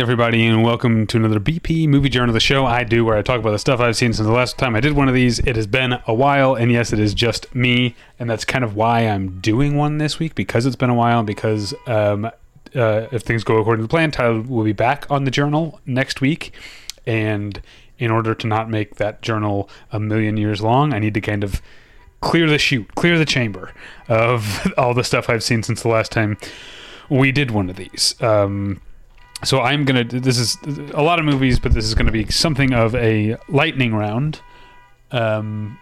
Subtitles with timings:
[0.00, 3.22] Everybody, and welcome to another BP Movie Journal, of the show I do where I
[3.22, 5.40] talk about the stuff I've seen since the last time I did one of these.
[5.40, 8.74] It has been a while, and yes, it is just me, and that's kind of
[8.74, 11.22] why I'm doing one this week because it's been a while.
[11.22, 12.24] Because um,
[12.74, 16.22] uh, if things go according to plan, Tyler will be back on the journal next
[16.22, 16.54] week,
[17.04, 17.60] and
[17.98, 21.44] in order to not make that journal a million years long, I need to kind
[21.44, 21.60] of
[22.22, 23.74] clear the chute, clear the chamber
[24.08, 26.38] of all the stuff I've seen since the last time
[27.10, 28.14] we did one of these.
[28.22, 28.80] Um,
[29.44, 30.04] so I'm gonna.
[30.04, 30.56] This is
[30.92, 34.40] a lot of movies, but this is gonna be something of a lightning round.
[35.10, 35.78] Um,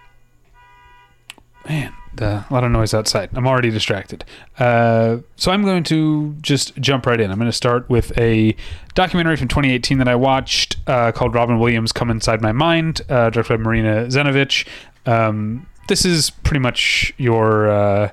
[1.69, 3.31] man, the, a lot of noise outside.
[3.35, 4.25] I'm already distracted.
[4.59, 7.31] Uh, so I'm going to just jump right in.
[7.31, 8.57] I'm going to start with a
[8.95, 13.31] documentary from 2018 that I watched uh, called Robin Williams Come Inside My Mind, uh,
[13.31, 14.67] directed by Marina Zenovich.
[15.07, 18.11] Um, this is pretty much your uh,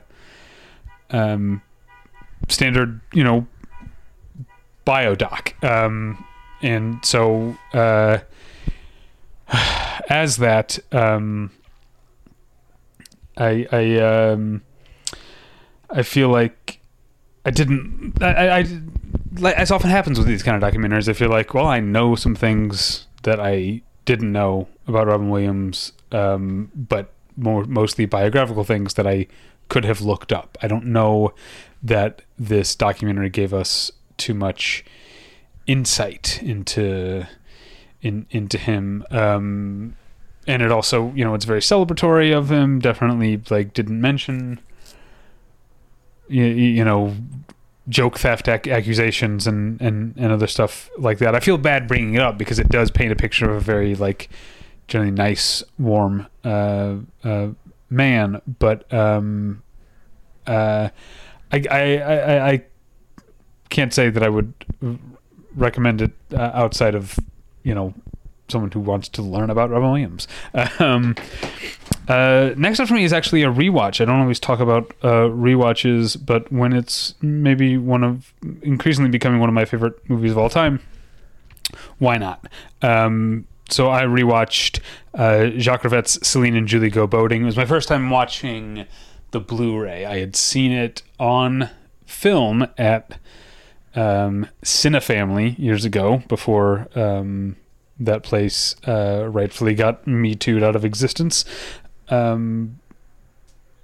[1.12, 1.62] um,
[2.48, 3.48] standard, you know,
[4.86, 5.64] biodoc.
[5.64, 6.26] Um,
[6.62, 8.20] and so, uh,
[10.10, 11.52] as that, um,
[13.38, 14.62] I, I, um,
[15.90, 16.80] I feel like
[17.46, 18.66] I didn't, I, I,
[19.38, 22.16] like, as often happens with these kind of documentaries, I feel like, well, I know
[22.16, 28.94] some things that I didn't know about Robin Williams, um, but more mostly biographical things
[28.94, 29.28] that I
[29.68, 30.58] could have looked up.
[30.62, 31.34] I don't know
[31.84, 34.84] that this documentary gave us too much
[35.68, 37.28] insight into
[38.02, 39.06] in into him.
[39.12, 39.96] Um
[40.48, 42.80] and it also you know it's very celebratory of him.
[42.80, 44.60] Definitely like didn't mention
[46.28, 47.16] you, you know
[47.88, 51.36] joke theft ac- accusations and, and and other stuff like that.
[51.36, 53.96] I feel bad bringing it up because it does paint a picture of a very
[53.96, 54.30] like
[54.88, 57.50] generally nice warm uh, uh
[57.90, 58.42] man.
[58.60, 59.64] But um
[60.48, 60.90] uh
[61.52, 62.64] I, I, I, I
[63.70, 64.54] can't say that I would
[65.56, 67.18] recommend it uh, outside of
[67.64, 67.94] you know
[68.48, 70.28] someone who wants to learn about Robin Williams.
[70.80, 71.16] Um,
[72.08, 74.00] uh, next up for me is actually a rewatch.
[74.00, 78.32] I don't always talk about uh, rewatches, but when it's maybe one of
[78.62, 80.82] increasingly becoming one of my favorite movies of all time,
[81.98, 82.46] why not?
[82.84, 84.82] Um, so I rewatched
[85.16, 87.42] uh, Jacques Rivette's Celine and Julie Go Boating.
[87.42, 88.86] It was my first time watching
[89.32, 90.06] the Blu-ray.
[90.06, 91.70] I had seen it on
[92.06, 93.18] film at
[93.96, 97.56] um, Cinefamily years ago before um,
[98.00, 101.46] that place uh, rightfully got Me Too'd out of existence.
[102.10, 102.80] Um,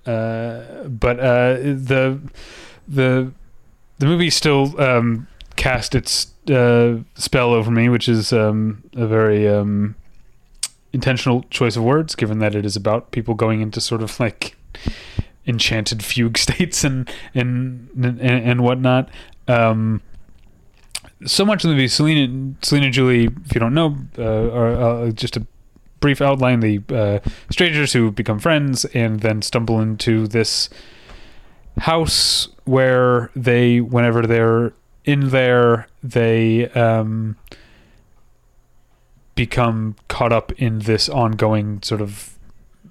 [0.05, 2.19] uh, but uh, the
[2.88, 3.31] the
[4.00, 9.47] the movie still um, cast its uh, spell over me, which is um, a very
[9.47, 9.95] um,
[10.91, 14.55] intentional choice of words, given that it is about people going into sort of like
[15.47, 19.09] enchanted fugue states and and and, and whatnot.
[19.47, 20.02] Um,
[21.25, 25.12] so much of the movie, Selena, Selena Julie, if you don't know, uh, are uh,
[25.12, 25.46] just a
[26.00, 27.19] brief outline: the uh,
[27.50, 30.69] strangers who become friends and then stumble into this
[31.80, 34.74] house where they, whenever they're
[35.06, 37.35] in there, they um,
[39.35, 42.38] become caught up in this ongoing sort of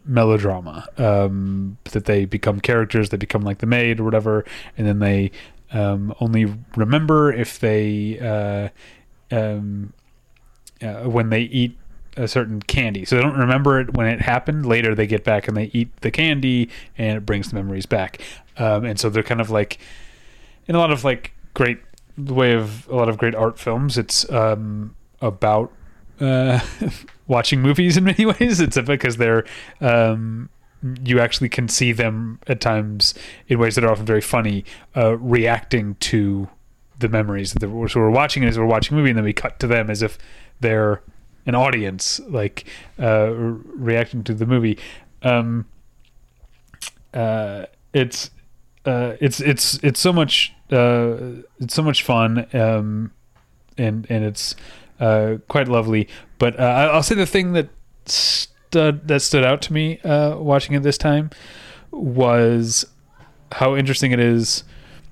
[0.05, 4.45] melodrama um, that they become characters they become like the maid or whatever
[4.77, 5.31] and then they
[5.73, 8.69] um, only remember if they uh,
[9.35, 9.93] um,
[10.83, 11.77] uh, when they eat
[12.17, 13.05] a certain candy.
[13.05, 14.67] So they don't remember it when it happened.
[14.67, 18.21] Later they get back and they eat the candy, and it brings the memories back.
[18.57, 19.79] Um, and so they're kind of like
[20.67, 21.79] in a lot of like great
[22.17, 23.97] way of a lot of great art films.
[23.97, 25.73] It's um, about
[26.21, 26.61] uh,
[27.27, 28.61] watching movies in many ways.
[28.61, 29.45] It's because they're
[29.81, 30.51] um,
[31.05, 33.15] you actually can see them at times
[33.49, 34.65] in ways that are often very funny,
[34.97, 36.49] uh, reacting to
[36.99, 39.59] the memories that so we're watching as we're watching a movie, and then we cut
[39.61, 40.19] to them as if
[40.61, 41.03] they're
[41.47, 42.65] an audience, like
[42.99, 44.79] uh, reacting to the movie.
[45.23, 45.67] Um,
[47.13, 48.31] uh, it's
[48.85, 51.17] uh, it's it's it's so much uh,
[51.59, 53.13] it's so much fun, um,
[53.77, 54.55] and and it's
[55.01, 56.09] uh, quite lovely.
[56.39, 57.69] But I'll say the thing that
[58.71, 61.31] stood that stood out to me uh, watching it this time
[61.91, 62.87] was
[63.53, 64.63] how interesting it is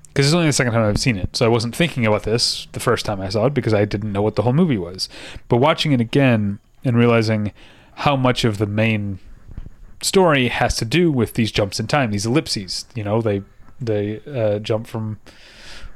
[0.07, 2.67] because it's only the second time I've seen it, so I wasn't thinking about this
[2.71, 5.07] the first time I saw it because I didn't know what the whole movie was.
[5.49, 7.53] But watching it again and realizing
[7.93, 9.19] how much of the main
[10.01, 12.85] story has to do with these jumps in time, these ellipses.
[12.95, 13.43] You know, they
[13.79, 15.19] they uh, jump from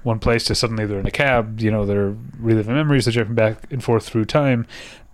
[0.04, 1.60] one place to suddenly they're in a cab.
[1.60, 4.68] You know, they're reliving memories, they're jumping back and forth through time.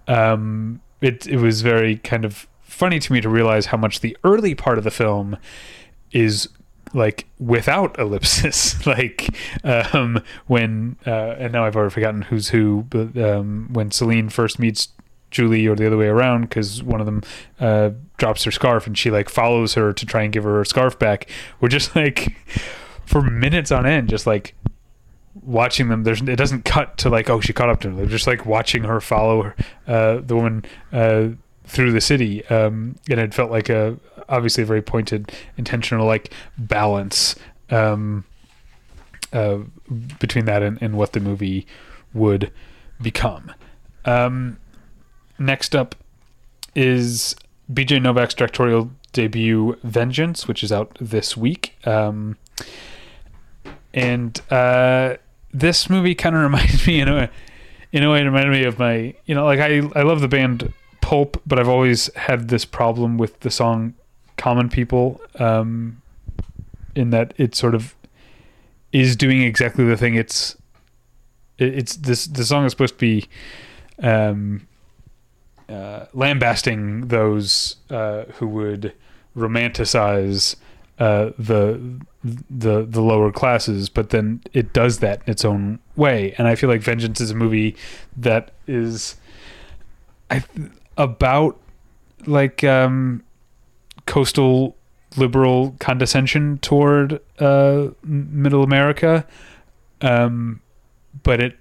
[0.08, 4.16] Um, it it was very kind of funny to me to realize how much the
[4.24, 5.38] early part of the film
[6.12, 6.50] is
[6.94, 8.76] like without ellipsis.
[8.86, 9.30] Like
[9.64, 14.58] um when uh and now i've already forgotten who's who but um when celine first
[14.58, 14.90] meets
[15.30, 17.22] julie or the other way around because one of them
[17.60, 20.66] uh drops her scarf and she like follows her to try and give her her
[20.66, 21.30] scarf back
[21.60, 22.36] we're just like
[23.06, 24.56] for minutes on end just like
[25.36, 28.06] watching them there's it doesn't cut to like oh she caught up to them they're
[28.06, 29.56] just like watching her follow her,
[29.88, 31.30] uh the woman uh
[31.66, 32.46] through the city.
[32.48, 33.98] Um and it felt like a
[34.28, 37.36] obviously a very pointed intentional like balance
[37.70, 38.26] um
[39.32, 39.60] uh
[40.20, 41.68] between that and, and what the movie
[42.14, 42.52] would
[43.02, 43.52] become.
[44.06, 44.58] Um
[45.38, 45.96] next up
[46.76, 47.36] is
[47.72, 51.76] bj novak's directorial debut vengeance which is out this week.
[51.86, 52.36] Um
[53.94, 55.16] and uh
[55.54, 57.30] this movie kind of reminds me in a
[57.92, 60.28] in a way it reminded me of my you know like I I love the
[60.28, 63.94] band Pulp but I've always had this problem with the song
[64.38, 66.02] Common People um
[66.96, 67.96] in that it sort of
[68.92, 70.56] is doing exactly the thing it's
[71.58, 73.28] it, it's this the song is supposed to be
[74.02, 74.68] um
[75.70, 78.92] uh, lambasting those uh, who would
[79.38, 80.56] romanticize
[81.00, 81.80] uh, the
[82.24, 86.36] the the lower classes, but then it does that in its own way.
[86.38, 87.76] And I feel like Vengeance is a movie
[88.18, 89.16] that is
[90.30, 90.44] I
[90.98, 91.58] about
[92.26, 93.24] like um,
[94.06, 94.76] coastal
[95.16, 99.26] liberal condescension toward uh, middle America,
[100.02, 100.62] um,
[101.24, 101.58] but it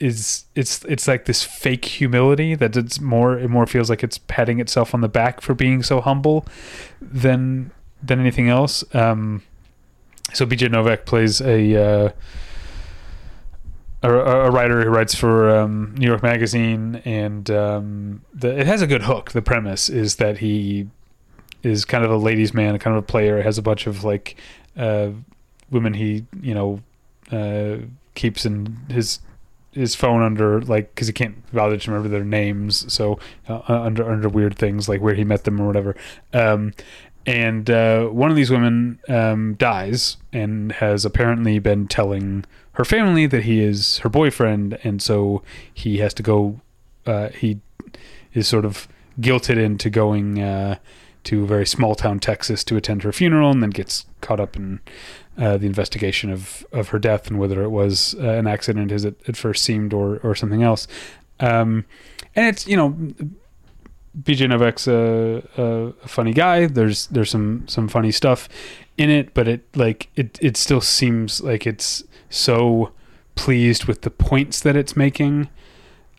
[0.00, 4.18] is it's it's like this fake humility that it's more it more feels like it's
[4.18, 6.44] patting itself on the back for being so humble
[7.00, 7.70] than
[8.04, 8.84] than anything else.
[8.94, 9.42] Um,
[10.32, 12.10] so BJ Novak plays a, uh,
[14.02, 18.82] a a writer who writes for um, New York Magazine, and um, the, it has
[18.82, 19.32] a good hook.
[19.32, 20.88] The premise is that he
[21.62, 23.42] is kind of a ladies' man, kind of a player.
[23.42, 24.36] Has a bunch of like
[24.76, 25.10] uh,
[25.70, 26.80] women he you know
[27.30, 27.84] uh,
[28.14, 29.20] keeps in his
[29.72, 33.18] his phone under like because he can't bother to remember their names, so
[33.48, 35.96] uh, under under weird things like where he met them or whatever.
[36.32, 36.72] Um,
[37.26, 43.26] and uh, one of these women um, dies and has apparently been telling her family
[43.26, 45.42] that he is her boyfriend, and so
[45.72, 46.60] he has to go.
[47.06, 47.60] Uh, he
[48.32, 48.88] is sort of
[49.20, 50.76] guilted into going uh,
[51.24, 54.56] to a very small town Texas to attend her funeral, and then gets caught up
[54.56, 54.80] in
[55.38, 59.04] uh, the investigation of of her death and whether it was uh, an accident as
[59.04, 60.86] it at first seemed or or something else.
[61.40, 61.84] Um,
[62.36, 62.96] and it's you know
[64.22, 66.66] BJ Novak's a, a, funny guy.
[66.66, 68.48] There's there's some some funny stuff
[68.96, 72.92] in it, but it like it it still seems like it's so
[73.34, 75.48] pleased with the points that it's making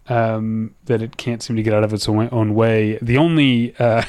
[0.07, 2.99] um, that it can't seem to get out of its own, own way.
[3.01, 4.03] The only uh,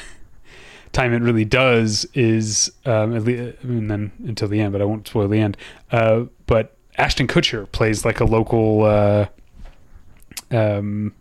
[0.91, 4.85] time it really does is um, at least, and then until the end, but I
[4.85, 5.57] won't spoil the end.
[5.91, 8.83] Uh, but Ashton Kutcher plays like a local.
[8.83, 9.27] Uh,
[10.51, 11.13] um,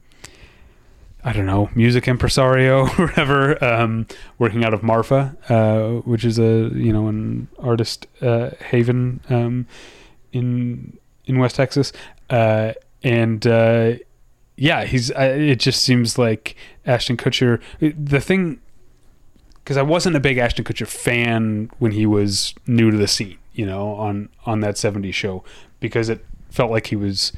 [1.27, 4.07] I don't know, music impresario or whatever, um,
[4.39, 9.67] working out of Marfa, uh, which is a you know an artist uh, haven um,
[10.33, 11.93] in in West Texas,
[12.31, 13.95] uh, and uh,
[14.57, 15.11] yeah, he's.
[15.11, 16.55] it just seems like
[16.87, 17.61] Ashton Kutcher.
[17.81, 18.61] The thing,
[19.57, 23.39] because I wasn't a big Ashton Kutcher fan when he was new to the scene,
[23.53, 25.43] you know, on on that '70s show,
[25.81, 27.33] because it felt like he was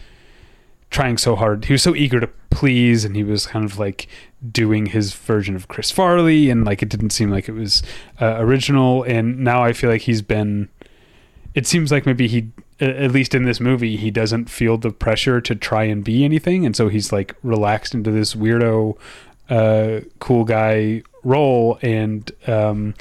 [0.91, 1.67] trying so hard.
[1.67, 4.09] He was so eager to please, and he was kind of like
[4.53, 7.83] doing his version of Chris Farley, and like it didn't seem like it was
[8.21, 9.03] uh, original.
[9.03, 10.69] And now I feel like he's been.
[11.55, 15.41] It seems like maybe he, at least in this movie, he doesn't feel the pressure
[15.41, 18.97] to try and be anything, and so he's like relaxed into this weirdo,
[19.51, 21.79] uh, cool guy role.
[21.83, 22.95] And um,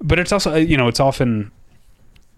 [0.00, 1.52] but it's also you know it's often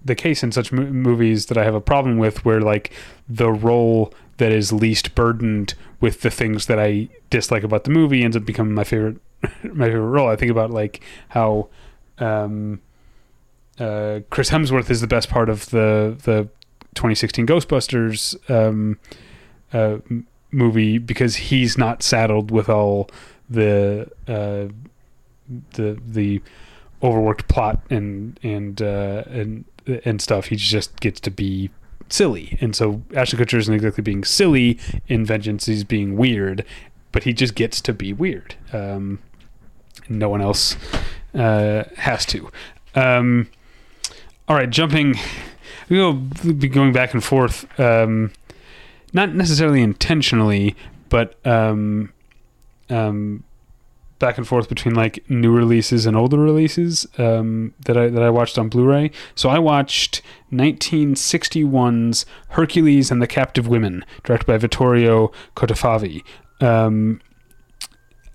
[0.04, 2.92] the case in such mo- movies that I have a problem with, where like
[3.28, 8.24] the role that is least burdened with the things that I dislike about the movie
[8.24, 9.18] ends up becoming my favorite
[9.62, 10.28] my favorite role.
[10.28, 11.68] I think about like how
[12.18, 12.80] um,
[13.78, 16.48] uh, Chris Hemsworth is the best part of the the
[16.96, 18.98] 2016 Ghostbusters um,
[19.72, 19.98] uh,
[20.50, 23.08] movie because he's not saddled with all
[23.48, 24.66] the uh,
[25.74, 26.42] the the
[27.00, 29.64] overworked plot and and uh, and
[30.04, 30.46] and stuff.
[30.46, 31.70] He just gets to be
[32.12, 32.58] silly.
[32.60, 34.78] And so Ashton Kutcher isn't exactly being silly
[35.08, 36.64] in Vengeance, he's being weird,
[37.10, 38.54] but he just gets to be weird.
[38.72, 39.18] Um,
[40.08, 40.76] no one else
[41.34, 42.50] uh, has to.
[42.94, 43.48] Um,
[44.48, 45.14] all right, jumping,
[45.88, 48.32] we'll be going back and forth, um,
[49.12, 50.74] not necessarily intentionally,
[51.08, 52.12] but um,
[52.90, 53.44] um,
[54.22, 58.30] back and forth between like new releases and older releases um, that I that I
[58.30, 59.10] watched on Blu-ray.
[59.34, 66.22] So I watched 1961's Hercules and the Captive Women, directed by Vittorio Cotafavi.
[66.60, 67.20] Um,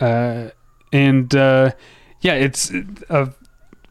[0.01, 0.50] uh,
[0.91, 1.72] and uh,
[2.20, 2.70] yeah, it's
[3.10, 3.34] a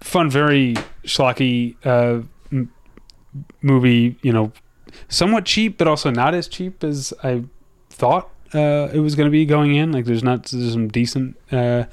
[0.00, 0.74] fun, very
[1.04, 2.70] schlocky uh, m-
[3.62, 4.18] movie.
[4.20, 4.52] You know,
[5.08, 7.44] somewhat cheap, but also not as cheap as I
[7.88, 9.92] thought uh, it was going to be going in.
[9.92, 11.84] Like, there's not there's some decent uh,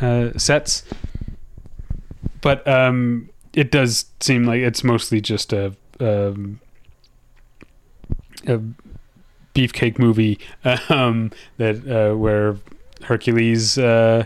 [0.00, 0.84] uh, sets,
[2.40, 5.74] but um, it does seem like it's mostly just a.
[6.00, 6.60] Um,
[8.46, 8.60] a
[9.54, 10.38] beefcake movie
[10.88, 12.56] um, that uh, where
[13.02, 14.24] Hercules uh,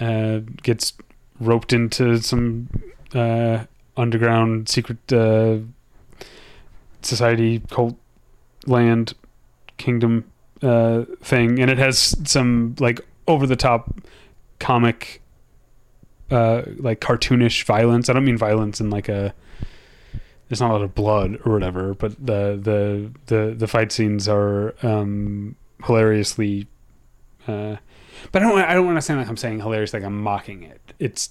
[0.00, 0.92] uh, gets
[1.40, 2.68] roped into some
[3.96, 4.98] underground secret
[7.02, 7.96] society cult
[8.66, 9.14] land
[9.76, 10.24] kingdom
[10.62, 14.00] uh, thing, and it has some like over the top
[14.58, 15.22] comic,
[16.30, 18.08] uh, like cartoonish violence.
[18.08, 19.34] I don't mean violence in like a
[20.48, 24.28] there's not a lot of blood or whatever, but the the the the fight scenes
[24.28, 26.66] are um, hilariously.
[27.46, 27.76] Uh,
[28.32, 28.58] but I don't.
[28.58, 30.80] I don't want to sound like I'm saying hilarious, like I'm mocking it.
[30.98, 31.30] It's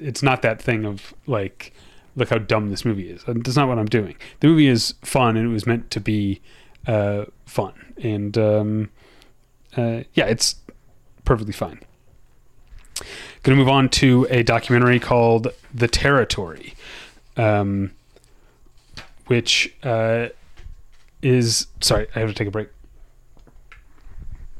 [0.00, 1.72] it's not that thing of like,
[2.16, 3.22] look how dumb this movie is.
[3.26, 4.16] That's not what I'm doing.
[4.40, 6.40] The movie is fun, and it was meant to be
[6.86, 8.90] uh, fun, and um,
[9.76, 10.56] uh, yeah, it's
[11.24, 11.80] perfectly fine.
[13.42, 16.74] Going to move on to a documentary called "The Territory."
[17.36, 17.92] Um,
[19.26, 20.28] which uh,
[21.22, 22.68] is sorry, I have to take a break.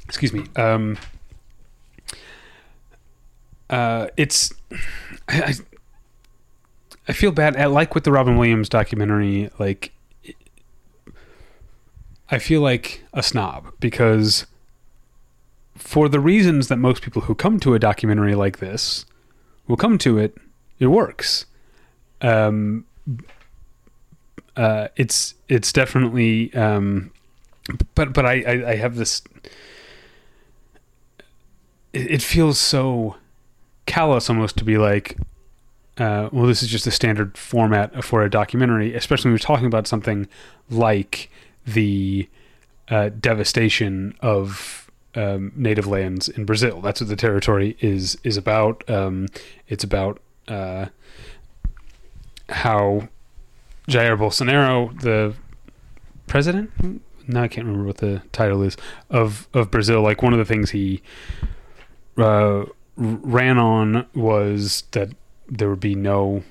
[0.04, 0.44] Excuse me.
[0.56, 0.98] Um,
[3.70, 4.52] uh, it's
[5.28, 5.54] I, I,
[7.08, 7.56] I feel bad.
[7.56, 9.92] I like with the Robin Williams documentary, like
[12.30, 14.46] I feel like a snob because
[15.76, 19.04] for the reasons that most people who come to a documentary like this
[19.68, 20.36] will come to it,
[20.78, 21.46] it works.
[22.20, 22.86] Um,
[24.56, 27.12] uh, it's it's definitely um,
[27.94, 29.22] but but I, I, I have this
[31.92, 33.16] it, feels so
[33.86, 35.18] callous almost to be like
[35.98, 39.66] uh, well this is just a standard format for a documentary especially when we're talking
[39.66, 40.26] about something
[40.70, 41.30] like
[41.66, 42.28] the
[42.88, 48.88] uh, devastation of um, native lands in Brazil that's what the territory is is about
[48.88, 49.26] um,
[49.68, 50.86] it's about uh,
[52.48, 53.08] how
[53.88, 55.34] Jair Bolsonaro, the
[56.26, 56.70] president,
[57.28, 58.76] now I can't remember what the title is
[59.10, 60.02] of of Brazil.
[60.02, 61.02] Like one of the things he
[62.18, 62.64] uh,
[62.96, 65.10] ran on was that
[65.48, 66.42] there would be no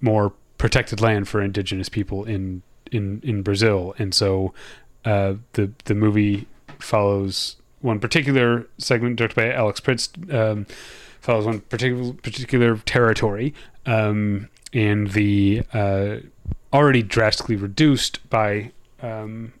[0.00, 4.52] more protected land for indigenous people in in in Brazil, and so
[5.04, 6.46] uh, the the movie
[6.78, 10.08] follows one particular segment directed by Alex Pritz.
[10.32, 10.66] Um,
[11.20, 13.54] follows one particular particular territory,
[13.86, 16.16] um, and the uh,
[16.72, 19.52] already drastically reduced by um,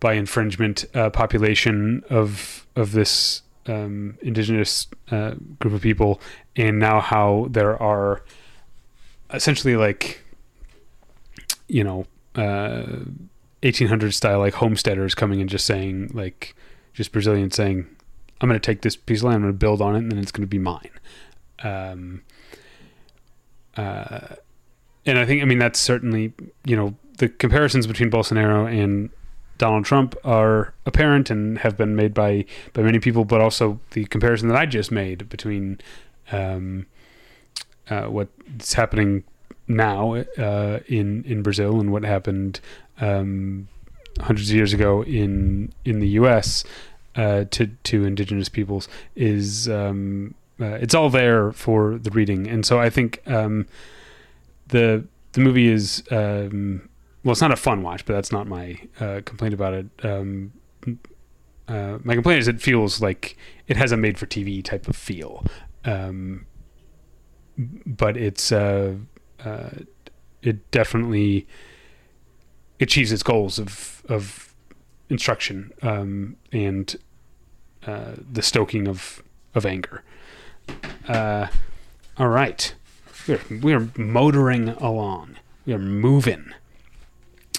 [0.00, 6.20] by infringement uh, population of of this um, indigenous uh, group of people,
[6.56, 8.22] and now how there are
[9.32, 10.23] essentially like
[11.68, 12.06] you know
[12.36, 13.04] uh,
[13.62, 16.54] 1800 style like homesteaders coming and just saying like
[16.92, 17.86] just Brazilian saying
[18.40, 20.12] I'm going to take this piece of land, I'm going to build on it, and
[20.12, 20.90] then it's going to be mine.
[21.62, 22.22] Um,
[23.76, 24.36] uh,
[25.06, 26.32] and I think I mean that's certainly
[26.64, 29.10] you know the comparisons between Bolsonaro and
[29.58, 34.04] Donald Trump are apparent and have been made by by many people, but also the
[34.06, 35.80] comparison that I just made between
[36.32, 36.86] um,
[37.88, 39.24] uh, what's happening
[39.66, 42.60] now uh, in in Brazil and what happened
[43.00, 43.68] um,
[44.20, 46.64] hundreds of years ago in in the U.S.
[47.16, 52.64] Uh, to to indigenous peoples is um, uh, it's all there for the reading, and
[52.66, 53.66] so I think um,
[54.68, 56.88] the the movie is um,
[57.24, 59.86] well, it's not a fun watch, but that's not my uh, complaint about it.
[60.02, 60.52] Um,
[61.66, 64.94] uh, my complaint is it feels like it has a made for TV type of
[64.94, 65.44] feel,
[65.84, 66.46] um,
[67.56, 68.52] but it's
[69.44, 69.70] uh,
[70.42, 71.46] it definitely
[72.80, 74.54] achieves its goals of of
[75.08, 76.96] instruction um, and
[77.86, 79.22] uh, the stoking of
[79.54, 80.02] of anger.
[81.08, 81.46] Uh,
[82.16, 82.74] all right.
[83.26, 85.36] We're, we're motoring along.
[85.64, 86.52] We are moving.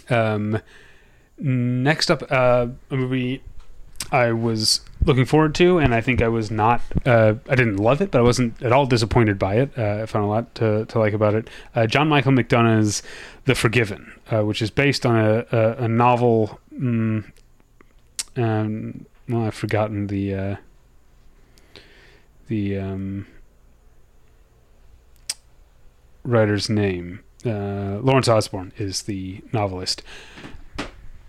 [0.09, 0.61] Um,
[1.39, 3.41] next up, uh, a movie
[4.11, 6.81] I was looking forward to, and I think I was not.
[7.05, 9.77] Uh, I didn't love it, but I wasn't at all disappointed by it.
[9.77, 11.49] Uh, I found a lot to, to like about it.
[11.75, 13.03] Uh, John Michael McDonagh's
[13.45, 16.59] *The Forgiven*, uh, which is based on a a, a novel.
[16.77, 17.31] Um,
[18.35, 20.33] um, well, I've forgotten the.
[20.33, 20.55] Uh,
[22.47, 23.25] the um,
[26.23, 27.21] writer's name.
[27.45, 30.01] Uh, Lawrence Osborne is the novelist,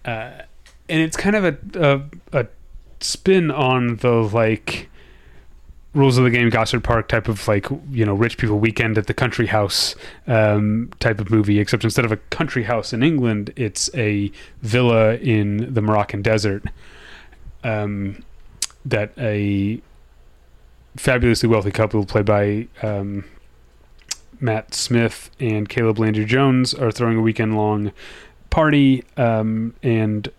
[0.04, 0.47] and
[0.88, 1.59] it's kind of a,
[2.33, 2.47] a a
[3.00, 4.88] spin on the like
[5.95, 9.07] rules of the game Gosford Park type of like you know rich people weekend at
[9.07, 9.95] the country house
[10.26, 14.31] um, type of movie except instead of a country house in England it's a
[14.62, 16.65] villa in the Moroccan desert
[17.65, 18.23] um,
[18.85, 19.81] that a
[20.97, 23.25] fabulously wealthy couple played by um,
[24.38, 27.93] Matt Smith and Caleb Landry Jones are throwing a weekend long
[28.50, 30.31] party um, and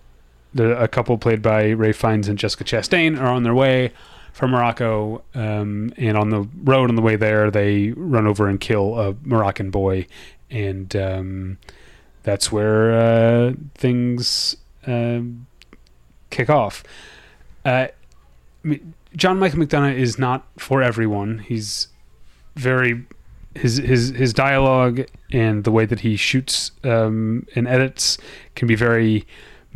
[0.54, 3.92] the, a couple played by Ralph Fiennes and Jessica Chastain are on their way
[4.34, 8.60] from Morocco, um, and on the road on the way there, they run over and
[8.60, 10.06] kill a Moroccan boy,
[10.52, 11.58] and um,
[12.22, 15.22] that's where uh, things uh,
[16.30, 16.84] kick off.
[17.66, 17.88] Uh,
[19.16, 21.40] John Michael McDonagh is not for everyone.
[21.40, 21.88] He's
[22.56, 23.06] very
[23.56, 28.18] his his his dialogue and the way that he shoots um, and edits
[28.56, 29.26] can be very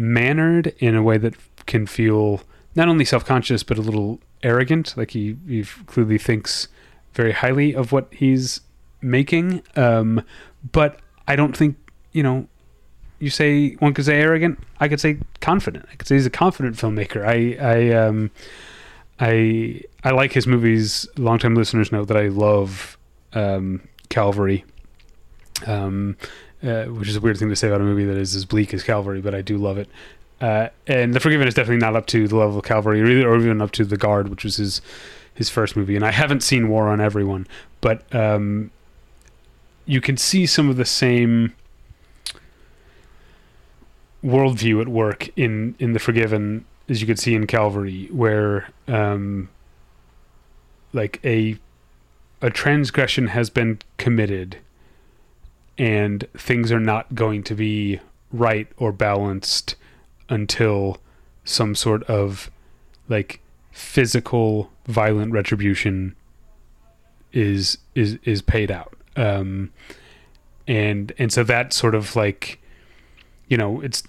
[0.01, 2.41] mannered in a way that can feel
[2.75, 4.95] not only self-conscious but a little arrogant.
[4.97, 6.67] Like he, he clearly thinks
[7.13, 8.61] very highly of what he's
[9.01, 9.61] making.
[9.75, 10.23] Um,
[10.71, 11.77] but I don't think
[12.11, 12.47] you know.
[13.19, 14.57] You say one could say arrogant.
[14.79, 15.85] I could say confident.
[15.91, 17.23] I could say he's a confident filmmaker.
[17.23, 18.31] I I um
[19.19, 21.07] I I like his movies.
[21.17, 22.97] Longtime listeners know that I love
[23.33, 24.65] um, Calvary.
[25.67, 26.17] Um,
[26.63, 28.73] uh, which is a weird thing to say about a movie that is as bleak
[28.73, 29.89] as Calvary, but I do love it.
[30.39, 33.61] Uh, and The Forgiven is definitely not up to the level of Calvary, or, even
[33.61, 34.81] up to The Guard, which was his
[35.33, 35.95] his first movie.
[35.95, 37.47] And I haven't seen War on Everyone,
[37.79, 38.69] but um,
[39.85, 41.53] you can see some of the same
[44.23, 49.49] worldview at work in in The Forgiven as you could see in Calvary, where um,
[50.91, 51.57] like a
[52.41, 54.57] a transgression has been committed
[55.77, 57.99] and things are not going to be
[58.31, 59.75] right or balanced
[60.29, 60.99] until
[61.43, 62.49] some sort of
[63.09, 66.15] like physical violent retribution
[67.33, 68.95] is is is paid out.
[69.15, 69.71] Um
[70.67, 72.59] and and so that sort of like
[73.47, 74.03] you know it's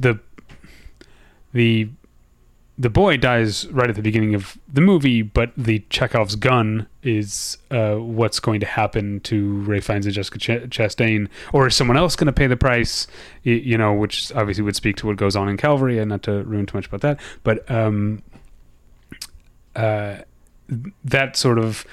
[0.00, 0.18] the
[1.52, 1.88] the
[2.78, 7.56] the boy dies right at the beginning of the movie, but the Chekhov's gun is
[7.70, 11.96] uh, what's going to happen to Ralph Fiennes and Jessica Ch- Chastain, or is someone
[11.96, 13.06] else going to pay the price?
[13.44, 16.42] You, know, which obviously would speak to what goes on in Calvary, and not to
[16.44, 18.22] ruin too much about that, but um,
[19.74, 20.18] uh,
[21.04, 21.86] that sort of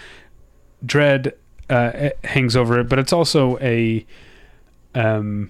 [0.85, 1.33] dread
[1.69, 2.89] uh, hangs over it.
[2.89, 4.05] But it's also a
[4.95, 5.49] um,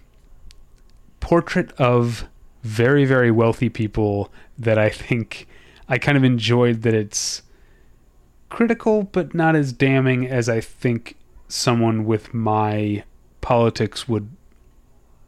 [1.22, 2.26] portrait of
[2.62, 5.48] very very wealthy people that I think
[5.88, 7.42] I kind of enjoyed that it's
[8.50, 11.16] critical but not as damning as I think
[11.48, 13.04] someone with my
[13.42, 14.30] politics would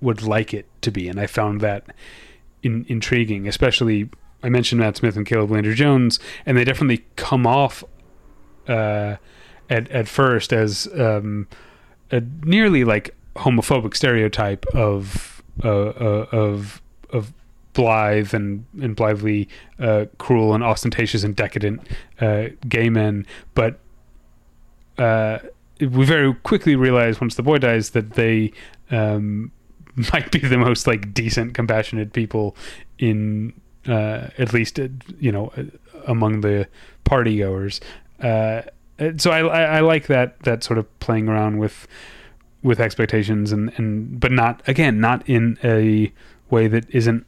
[0.01, 1.07] would like it to be.
[1.07, 1.85] And I found that
[2.61, 4.09] in, intriguing especially
[4.43, 7.83] I mentioned Matt Smith and Caleb Landry Jones and they definitely come off
[8.67, 9.15] uh,
[9.69, 11.47] at at first as um,
[12.11, 17.33] a nearly like homophobic stereotype of uh, uh, of of
[17.75, 19.47] blithe and and blithely
[19.79, 21.81] uh, cruel and ostentatious and decadent
[22.19, 23.79] uh, gay men, but
[24.97, 25.37] uh,
[25.79, 28.51] we very quickly realize once the boy dies that they
[28.89, 29.51] um,
[30.13, 32.55] might be the most like decent, compassionate people
[32.97, 33.53] in
[33.87, 34.87] uh, at least uh,
[35.19, 35.53] you know
[36.07, 36.67] among the
[37.03, 37.79] party goers.
[38.19, 38.63] Uh,
[39.17, 41.87] so I, I, I like that that sort of playing around with
[42.63, 46.11] with expectations and and but not again not in a
[46.49, 47.25] way that isn't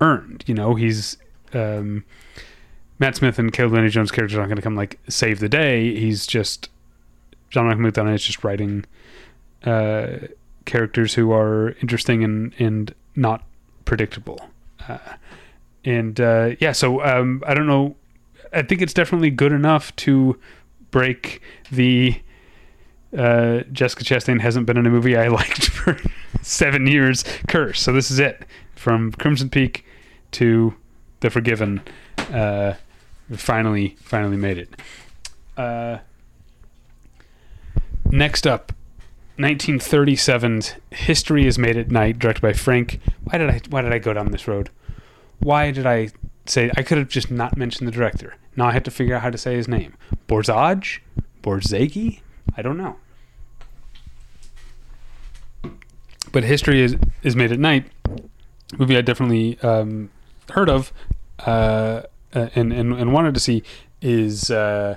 [0.00, 0.44] earned.
[0.46, 1.16] You know, he's
[1.52, 2.04] um,
[2.98, 5.94] Matt Smith and Caleb Landry Jones characters aren't going to come like save the day.
[5.94, 6.70] He's just
[7.50, 8.84] John McDonagh is just writing
[9.64, 10.18] uh,
[10.64, 13.44] characters who are interesting and and not
[13.84, 14.40] predictable.
[14.88, 14.98] Uh,
[15.84, 17.96] and uh, yeah, so um, I don't know.
[18.52, 20.38] I think it's definitely good enough to
[20.90, 22.20] break the
[23.16, 25.98] uh, Jessica Chastain hasn't been in a movie I liked for
[26.42, 27.80] seven years curse.
[27.80, 28.44] So this is it
[28.76, 29.84] from Crimson Peak
[30.32, 30.74] to
[31.20, 31.80] The Forgiven.
[32.18, 32.74] Uh,
[33.32, 34.74] finally, finally made it.
[35.56, 35.98] Uh,
[38.10, 38.72] next up,
[39.38, 43.00] 1937's History is Made at Night, directed by Frank.
[43.24, 43.60] Why did I?
[43.68, 44.70] Why did I go down this road?
[45.40, 46.10] Why did I
[46.46, 46.70] say?
[46.76, 48.36] I could have just not mentioned the director.
[48.56, 49.94] Now I have to figure out how to say his name.
[50.28, 51.00] Borzage,
[51.42, 52.20] Borzagi.
[52.56, 52.96] I don't know.
[56.30, 57.90] But History is is Made at Night
[58.78, 60.10] movie I definitely um,
[60.50, 60.92] heard of
[61.46, 62.02] uh,
[62.34, 63.62] uh, and, and and wanted to see
[64.00, 64.96] is uh,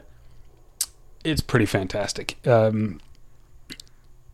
[1.23, 2.37] it's pretty fantastic.
[2.47, 2.99] Um,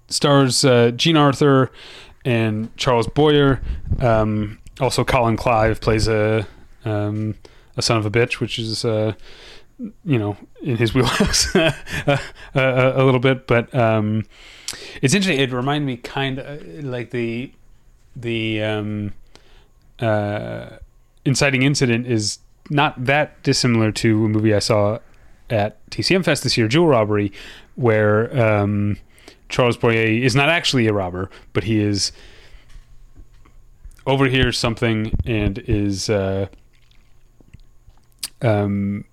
[0.08, 1.71] stars uh, Jean Arthur
[2.25, 3.62] and Charles Boyer.
[3.99, 6.47] Um, also, Colin Clive plays a
[6.86, 7.36] um,
[7.77, 9.13] a son of a bitch, which is uh,
[10.06, 11.75] you know in his wheelhouse a,
[12.56, 13.47] a, a, little bit.
[13.47, 14.25] But um,
[15.01, 15.39] it's interesting.
[15.39, 17.51] It reminded me kind of like the
[18.15, 19.13] the um,
[20.04, 20.78] uh,
[21.26, 22.39] inciting incident is
[22.70, 25.00] not that dissimilar to a movie I saw
[25.50, 27.32] at TCM Fest this year, Jewel Robbery,
[27.76, 28.98] where um,
[29.50, 32.12] Charles Boyer is not actually a robber, but he is
[34.06, 36.48] overhears something and is uh,
[38.42, 39.06] um,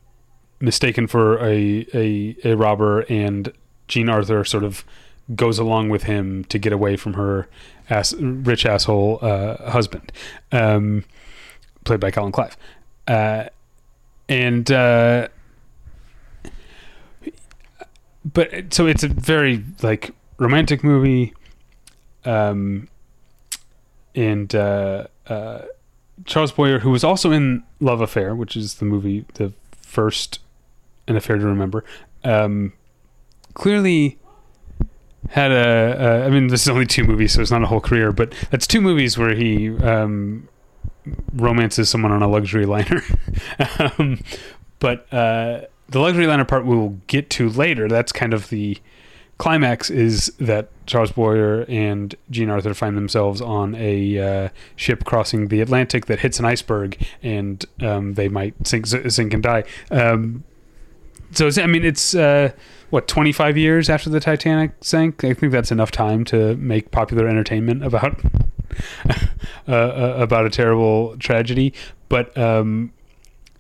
[0.61, 3.53] mistaken for a, a a robber, and
[3.89, 4.85] Jean Arthur sort of
[5.35, 7.49] goes along with him to get away from her
[7.91, 10.13] ass, rich asshole uh, husband,
[10.53, 11.05] um,
[11.85, 12.57] played by Colin Clive,
[13.09, 13.45] uh,
[14.29, 15.29] and uh,
[18.25, 21.35] but so it's a very like romantic movie,
[22.25, 22.89] um,
[24.15, 25.63] and uh, uh,
[26.25, 30.41] Charles Boyer, who was also in Love Affair, which is the movie, the first
[31.09, 31.85] An Affair to Remember,
[32.25, 32.73] um,
[33.55, 34.19] clearly
[35.29, 36.25] had a.
[36.27, 38.67] I mean, this is only two movies, so it's not a whole career, but that's
[38.67, 40.49] two movies where he um,
[41.35, 43.03] romances someone on a luxury liner.
[43.99, 44.21] um,
[44.79, 47.89] but uh, the luxury liner part we'll get to later.
[47.89, 48.79] That's kind of the
[49.39, 55.49] climax is that Charles Boyer and Jean Arthur find themselves on a uh, ship crossing
[55.49, 59.65] the Atlantic that hits an iceberg, and um, they might sink, sink and die.
[59.91, 60.45] Um,
[61.33, 62.53] so I mean, it's uh,
[62.91, 65.25] what 25 years after the Titanic sank.
[65.25, 68.21] I think that's enough time to make popular entertainment about
[69.69, 71.73] uh, uh, about a terrible tragedy.
[72.09, 72.93] But um,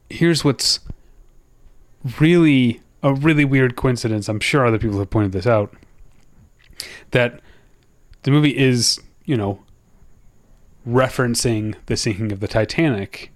[0.08, 0.80] here's what's
[2.18, 4.28] really a really weird coincidence.
[4.28, 5.74] I'm sure other people have pointed this out
[7.12, 7.40] that
[8.22, 9.60] the movie is, you know,
[10.86, 13.32] referencing the sinking of the Titanic.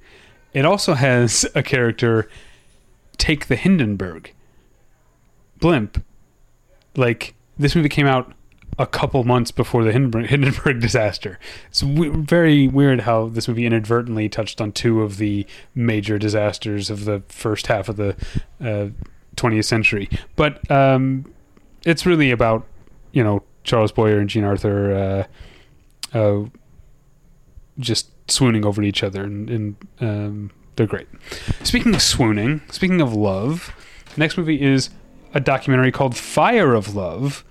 [0.53, 2.29] It also has a character
[3.17, 4.33] take the Hindenburg
[5.65, 6.05] blimp.
[6.95, 8.35] Like this movie came out
[8.79, 11.39] a couple months before the Hindenburg, Hindenburg disaster.
[11.69, 16.91] It's w- very weird how this movie inadvertently touched on two of the major disasters
[16.91, 18.11] of the first half of the
[18.61, 18.89] uh,
[19.37, 20.11] 20th century.
[20.37, 21.33] But um,
[21.87, 22.67] it's really about
[23.13, 25.27] you know Charles Boyer and Jean Arthur
[26.13, 26.45] uh, uh,
[27.79, 31.09] just swooning over each other, and, and um, they're great.
[31.63, 33.75] Speaking of swooning, speaking of love,
[34.19, 34.91] next movie is
[35.35, 37.45] a documentary called Fire of Love,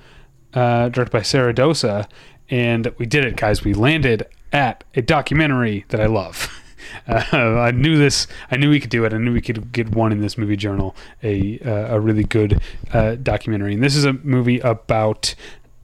[0.54, 2.08] uh, directed by Sarah Dosa,
[2.50, 3.64] and we did it, guys.
[3.64, 6.50] We landed at a documentary that I love.
[7.08, 8.28] Uh, I knew this.
[8.52, 9.14] I knew we could do it.
[9.14, 12.62] I knew we could get one in this movie journal, a uh, a really good
[12.92, 13.74] uh, documentary.
[13.74, 15.34] And this is a movie about.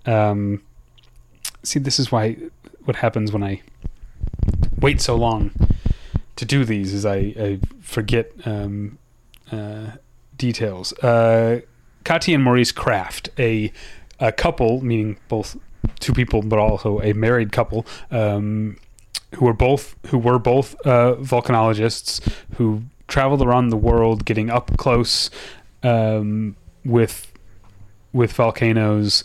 [0.06, 0.62] Um,
[1.64, 2.38] see, this is why
[2.84, 3.62] what happens when I
[4.80, 5.52] wait so long
[6.36, 8.98] to do these is I, I forget um,
[9.52, 9.92] uh,
[10.38, 10.94] details.
[12.00, 13.72] Uh, Kati and Maurice Krafft, a
[14.20, 15.58] a couple, meaning both
[16.00, 17.86] two people, but also a married couple.
[18.12, 18.78] Um,
[19.36, 22.22] who were both who were both uh, volcanologists
[22.56, 25.30] who traveled around the world, getting up close
[25.84, 27.32] um, with
[28.12, 29.24] with volcanoes,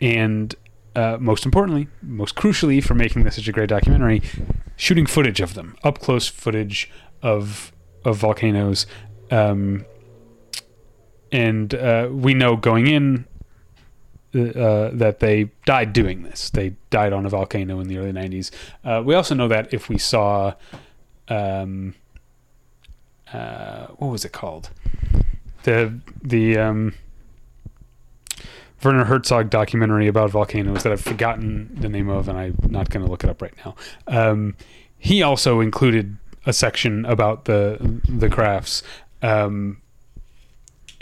[0.00, 0.54] and
[0.96, 4.22] uh, most importantly, most crucially for making this such a great documentary,
[4.76, 6.90] shooting footage of them, up close footage
[7.22, 7.72] of
[8.04, 8.86] of volcanoes.
[9.30, 9.86] Um,
[11.34, 13.24] and uh, we know going in
[14.34, 16.48] uh, that they died doing this.
[16.50, 18.52] They died on a volcano in the early 90s.
[18.84, 20.54] Uh, we also know that if we saw,
[21.26, 21.96] um,
[23.32, 24.70] uh, what was it called?
[25.64, 26.94] The the um,
[28.84, 33.04] Werner Herzog documentary about volcanoes that I've forgotten the name of, and I'm not going
[33.04, 33.74] to look it up right now.
[34.06, 34.56] Um,
[34.98, 36.16] he also included
[36.46, 38.84] a section about the the Kraffts,
[39.20, 39.78] um,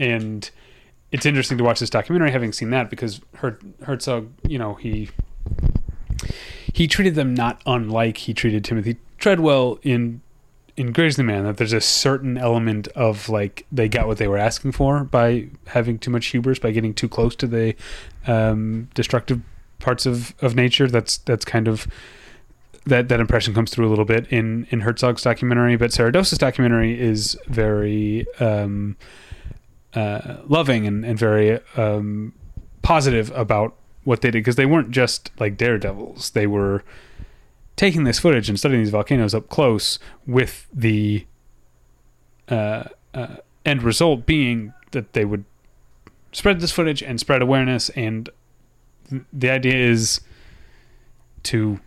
[0.02, 0.50] and
[1.12, 5.08] it's interesting to watch this documentary having seen that because Her- Herzog, you know, he
[6.72, 10.20] he treated them not unlike he treated Timothy Treadwell in
[10.76, 14.38] in Grizzly Man that there's a certain element of like they got what they were
[14.38, 17.74] asking for by having too much hubris by getting too close to the
[18.26, 19.40] um, destructive
[19.78, 20.88] parts of, of nature.
[20.88, 21.86] That's that's kind of
[22.86, 25.76] that that impression comes through a little bit in in Herzog's documentary.
[25.76, 28.96] But Sarah Dosa's documentary is very um,
[29.94, 32.32] uh, loving and, and very um,
[32.82, 36.30] positive about what they did because they weren't just like daredevils.
[36.30, 36.82] They were
[37.76, 41.26] taking this footage and studying these volcanoes up close with the
[42.48, 45.44] uh, uh, end result being that they would
[46.32, 47.88] spread this footage and spread awareness.
[47.90, 48.28] And
[49.08, 50.20] th- the idea is
[51.44, 51.80] to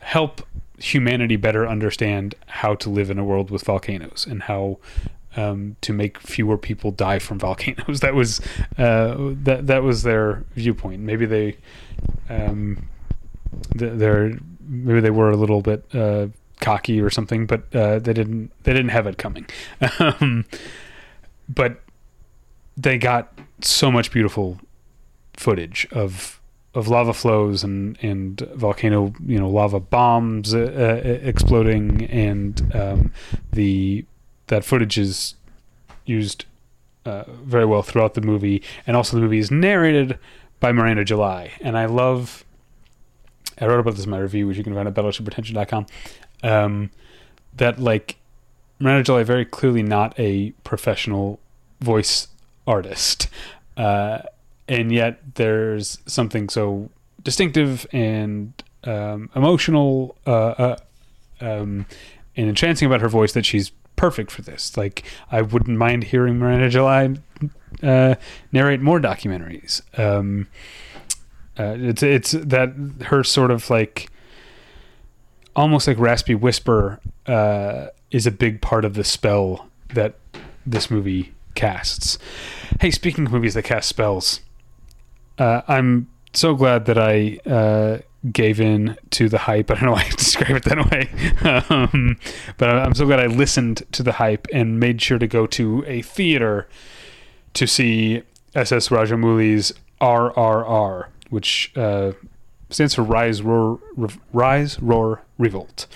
[0.00, 0.46] help
[0.78, 4.78] humanity better understand how to live in a world with volcanoes and how
[5.36, 8.00] um, to make fewer people die from volcanoes.
[8.06, 8.40] That was
[8.78, 11.02] uh, that that was their viewpoint.
[11.02, 11.56] Maybe they
[12.28, 12.88] um,
[13.78, 16.28] th- they're maybe they were a little bit uh,
[16.60, 19.46] cocky or something, but uh, they didn't they didn't have it coming.
[19.98, 20.44] um,
[21.48, 21.82] but
[22.76, 24.60] they got so much beautiful
[25.34, 26.40] footage of
[26.74, 33.12] of lava flows and and volcano you know lava bombs uh, uh, exploding and um,
[33.52, 34.04] the
[34.48, 35.34] that footage is
[36.04, 36.44] used
[37.04, 38.62] uh, very well throughout the movie.
[38.86, 40.18] And also the movie is narrated
[40.60, 41.52] by Miranda July.
[41.60, 42.44] And I love
[43.58, 45.86] I wrote about this in my review which you can find at battleshippretension.com
[46.42, 46.90] um,
[47.56, 48.16] that like
[48.78, 51.40] Miranda July very clearly not a professional
[51.80, 52.28] voice
[52.66, 53.28] artist.
[53.76, 54.18] Uh,
[54.68, 56.90] and yet there's something so
[57.22, 58.52] distinctive and
[58.84, 60.76] um, emotional uh, uh,
[61.40, 61.86] um,
[62.36, 64.76] and entrancing about her voice that she's perfect for this.
[64.76, 67.16] Like I wouldn't mind hearing Miranda July
[67.82, 68.14] uh,
[68.52, 69.82] narrate more documentaries.
[69.98, 70.48] Um,
[71.58, 72.74] uh, it's it's that
[73.06, 74.08] her sort of like
[75.54, 80.16] almost like raspy whisper uh, is a big part of the spell that
[80.66, 82.18] this movie casts.
[82.80, 84.40] Hey, speaking of movies that cast spells,
[85.38, 87.98] uh, I'm so glad that I uh,
[88.32, 89.70] gave in to the hype.
[89.70, 91.08] I don't know why I describe it that way,
[91.70, 92.18] um,
[92.58, 95.84] but I'm so glad I listened to the hype and made sure to go to
[95.86, 96.68] a theater
[97.54, 98.22] to see
[98.54, 102.12] SS Rajamouli's RRR, which uh,
[102.70, 103.80] stands for Rise Roar
[104.32, 105.86] Rise Roar Revolt.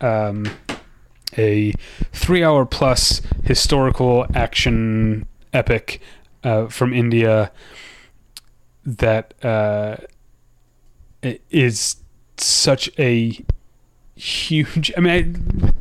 [0.00, 0.46] Um,
[1.38, 1.72] a
[2.12, 6.00] three-hour plus historical action epic
[6.44, 7.52] uh, from India
[8.84, 9.96] that uh,
[11.50, 11.96] is
[12.36, 13.44] such a
[14.16, 14.92] huge.
[14.96, 15.72] I mean,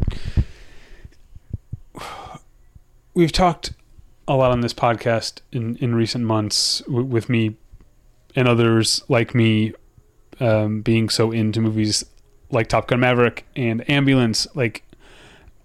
[1.97, 2.01] I,
[3.13, 3.73] we've talked
[4.27, 7.55] a lot on this podcast in in recent months w- with me
[8.35, 9.73] and others like me
[10.39, 12.05] um, being so into movies
[12.49, 14.83] like Top Gun Maverick and Ambulance, like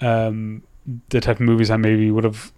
[0.00, 0.62] um,
[1.08, 2.52] the type of movies I maybe would have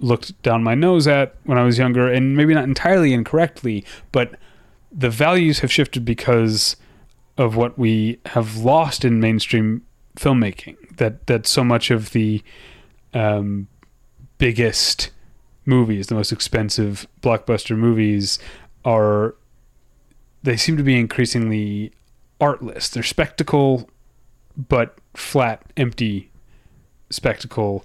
[0.00, 4.34] looked down my nose at when I was younger, and maybe not entirely incorrectly, but
[4.94, 6.76] the values have shifted because
[7.36, 9.82] of what we have lost in mainstream
[10.16, 10.76] filmmaking.
[10.96, 12.42] That that so much of the
[13.12, 13.66] um,
[14.38, 15.10] biggest
[15.66, 18.38] movies, the most expensive blockbuster movies,
[18.84, 19.34] are
[20.42, 21.90] they seem to be increasingly
[22.40, 22.88] artless.
[22.88, 23.88] They're spectacle,
[24.56, 26.30] but flat, empty
[27.10, 27.84] spectacle.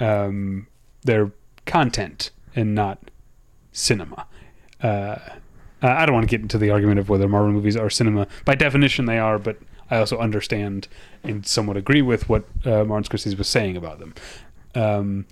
[0.00, 0.68] Um,
[1.02, 1.32] they're
[1.66, 3.10] content and not
[3.72, 4.26] cinema.
[4.80, 5.16] Uh,
[5.82, 8.26] I don't want to get into the argument of whether Marvel movies are cinema.
[8.44, 9.58] By definition, they are, but
[9.90, 10.88] I also understand
[11.22, 14.14] and somewhat agree with what uh, Martin Scorsese was saying about them.
[14.74, 15.26] Um,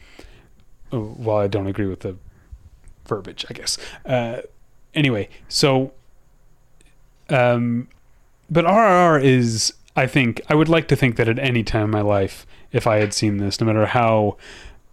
[0.91, 2.17] while I don't agree with the
[3.07, 3.79] verbiage, I guess.
[4.05, 4.43] Uh,
[4.95, 5.93] anyway, so,
[7.29, 7.89] um,
[8.51, 11.91] but RRR is, I think, I would like to think that at any time in
[11.91, 14.37] my life, if I had seen this, no matter how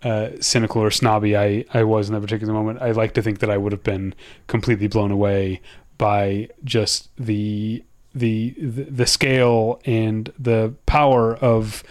[0.03, 3.39] uh, cynical or snobby I, I was in that particular moment, I like to think
[3.39, 4.13] that I would have been
[4.47, 5.61] completely blown away
[5.97, 7.83] by just the
[8.13, 11.83] the the, scale and the power of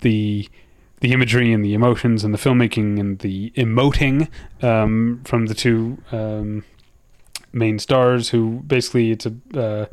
[0.00, 0.48] the
[1.00, 4.28] the imagery and the emotions and the filmmaking and the emoting
[4.62, 6.64] um, from the two um,
[7.52, 9.86] main stars who basically it's a uh,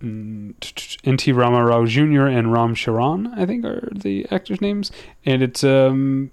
[0.00, 1.32] N.T.
[1.32, 2.26] Rama Rao Jr.
[2.26, 4.92] and Ram Charan, I think are the actors' names,
[5.24, 6.30] and it's um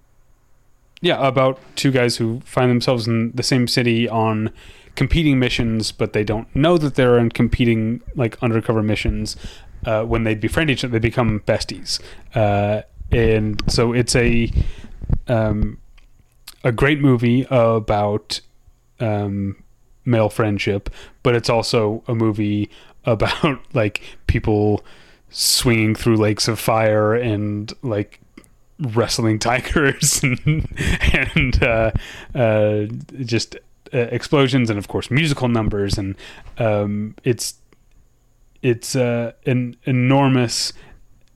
[1.01, 4.51] yeah, about two guys who find themselves in the same city on
[4.95, 9.35] competing missions, but they don't know that they're in competing like undercover missions.
[9.85, 11.99] Uh, when they befriend each other, they become besties,
[12.33, 12.81] uh,
[13.11, 14.51] and so it's a
[15.27, 15.77] um,
[16.63, 18.41] a great movie about
[18.99, 19.63] um,
[20.05, 20.89] male friendship,
[21.21, 22.69] but it's also a movie
[23.05, 24.83] about like people
[25.29, 28.19] swinging through lakes of fire and like
[28.79, 30.67] wrestling tigers and,
[31.13, 31.91] and uh,
[32.33, 32.85] uh,
[33.23, 33.55] just
[33.93, 36.15] uh, explosions and of course musical numbers and
[36.57, 37.55] um, it's
[38.61, 40.73] it's uh, an enormous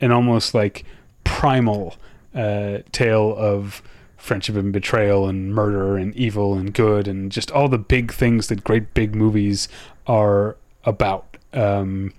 [0.01, 0.83] and almost like
[1.23, 1.95] primal
[2.33, 3.83] uh, tale of
[4.17, 8.47] friendship and betrayal and murder and evil and good and just all the big things
[8.47, 9.67] that great big movies
[10.07, 11.37] are about.
[11.53, 12.13] Um,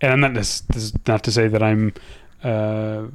[0.00, 1.92] and I'm not this, this is not to say that I'm
[2.42, 3.06] uh,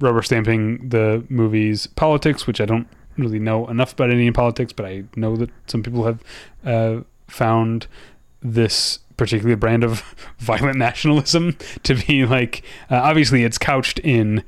[0.00, 4.86] rubber stamping the movie's politics, which I don't really know enough about Indian politics, but
[4.86, 6.22] I know that some people have
[6.64, 7.86] uh, found
[8.42, 10.02] this particular brand of
[10.38, 14.42] violent nationalism to be like uh, obviously it's couched in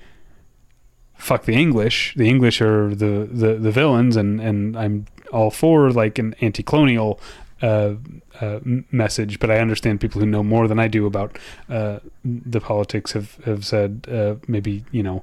[1.23, 2.15] fuck the English.
[2.17, 7.21] The English are the, the, the villains, and, and I'm all for like an anti-colonial
[7.63, 7.95] uh,
[8.41, 8.59] uh,
[8.91, 9.39] message.
[9.39, 13.37] But I understand people who know more than I do about uh, the politics have
[13.45, 15.23] have said uh, maybe you know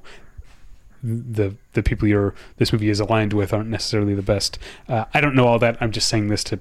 [1.02, 4.58] the the people you're this movie is aligned with aren't necessarily the best.
[4.88, 5.76] Uh, I don't know all that.
[5.80, 6.58] I'm just saying this to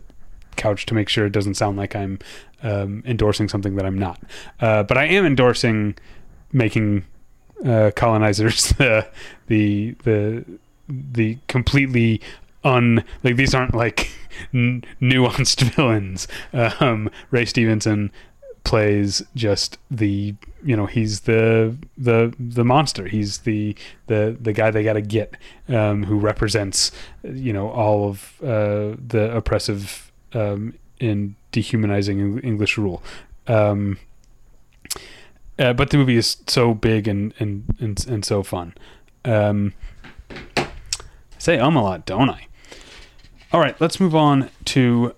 [0.57, 2.19] couch to make sure it doesn't sound like I'm
[2.61, 4.19] um, endorsing something that I'm not.
[4.59, 5.95] Uh, but I am endorsing
[6.51, 7.05] making
[7.95, 9.07] colonizers the
[9.47, 10.45] the the
[10.89, 12.21] the completely
[12.63, 14.09] un like these aren't like
[14.53, 16.27] n- nuanced villains.
[16.53, 18.11] Um, Ray Stevenson
[18.65, 23.75] plays just the you know he's the the the monster he's the
[24.07, 25.35] the the guy they got to get
[25.69, 26.91] um, who represents
[27.23, 33.01] you know all of uh, the oppressive um, and dehumanizing English rule
[33.47, 33.97] um,
[35.57, 38.73] uh, but the movie is so big and and and, and so fun.
[39.25, 39.73] Um,
[40.29, 40.67] I
[41.37, 42.47] say um a lot, don't I?
[43.51, 45.15] All right, let's move on to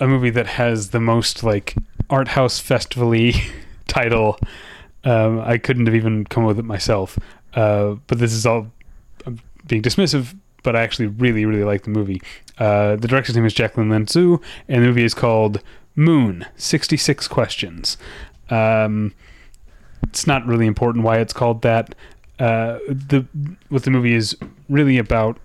[0.00, 1.76] a movie that has the most like
[2.10, 3.34] art house festivally
[3.86, 4.40] title.
[5.04, 7.16] Um, I couldn't have even come up with it myself.
[7.54, 8.72] Uh, but this is all
[9.24, 12.20] I'm being dismissive, but I actually really, really like the movie.
[12.58, 15.62] Uh, the director's name is Jacqueline Lentzou, and the movie is called
[15.94, 17.96] Moon 66 Questions.
[18.50, 19.14] Um,
[20.08, 21.94] it's not really important why it's called that.
[22.40, 23.24] Uh, the
[23.68, 24.36] what the movie is
[24.68, 25.38] really about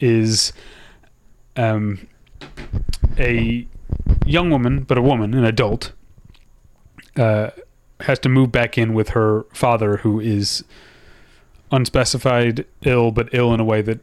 [0.00, 0.54] is
[1.56, 2.06] um,
[3.18, 3.66] a
[4.24, 5.92] young woman, but a woman, an adult,
[7.16, 7.50] uh,
[8.00, 10.64] has to move back in with her father, who is
[11.72, 14.00] unspecified ill, but ill in a way that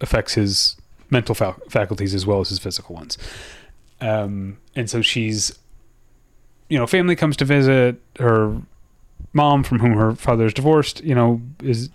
[0.00, 0.76] affects his
[1.10, 3.18] mental fa- faculties as well as his physical ones.
[4.00, 5.58] Um, and so she's,
[6.68, 8.60] you know, family comes to visit her
[9.32, 11.90] mom from whom her father is divorced, you know, is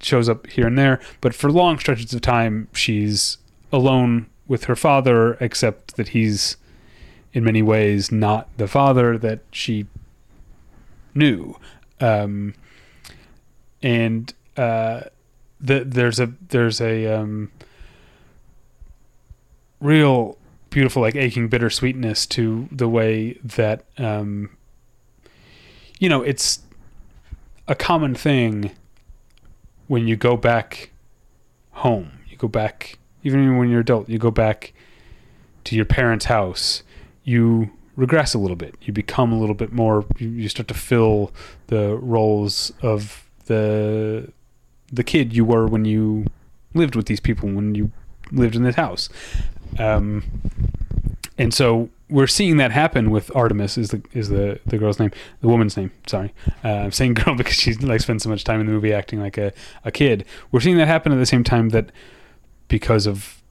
[0.00, 3.38] shows up here and there, but for long stretches of time she's
[3.72, 6.56] alone with her father except that he's
[7.32, 9.86] in many ways not the father that she
[11.14, 11.56] knew.
[12.00, 12.54] Um,
[13.82, 15.02] and uh,
[15.60, 17.50] the, there's a there's a um,
[19.80, 20.38] real
[20.70, 24.50] beautiful like aching bittersweetness to the way that um,
[25.98, 26.60] you know it's
[27.66, 28.70] a common thing
[29.86, 30.90] when you go back
[31.72, 32.10] home.
[32.28, 34.72] You go back, even when you're adult, you go back
[35.64, 36.82] to your parents' house.
[37.24, 38.74] You regress a little bit.
[38.80, 40.04] You become a little bit more.
[40.18, 41.32] You, start to fill
[41.66, 44.32] the roles of the
[44.90, 46.24] the kid you were when you
[46.72, 47.90] lived with these people when you
[48.32, 49.10] lived in this house.
[49.78, 50.24] Um,
[51.36, 55.10] and so we're seeing that happen with Artemis is the is the the girl's name,
[55.40, 55.90] the woman's name.
[56.06, 56.32] Sorry,
[56.64, 59.20] uh, I'm saying girl because she like spends so much time in the movie acting
[59.20, 59.52] like a
[59.84, 60.24] a kid.
[60.50, 61.90] We're seeing that happen at the same time that
[62.68, 63.42] because of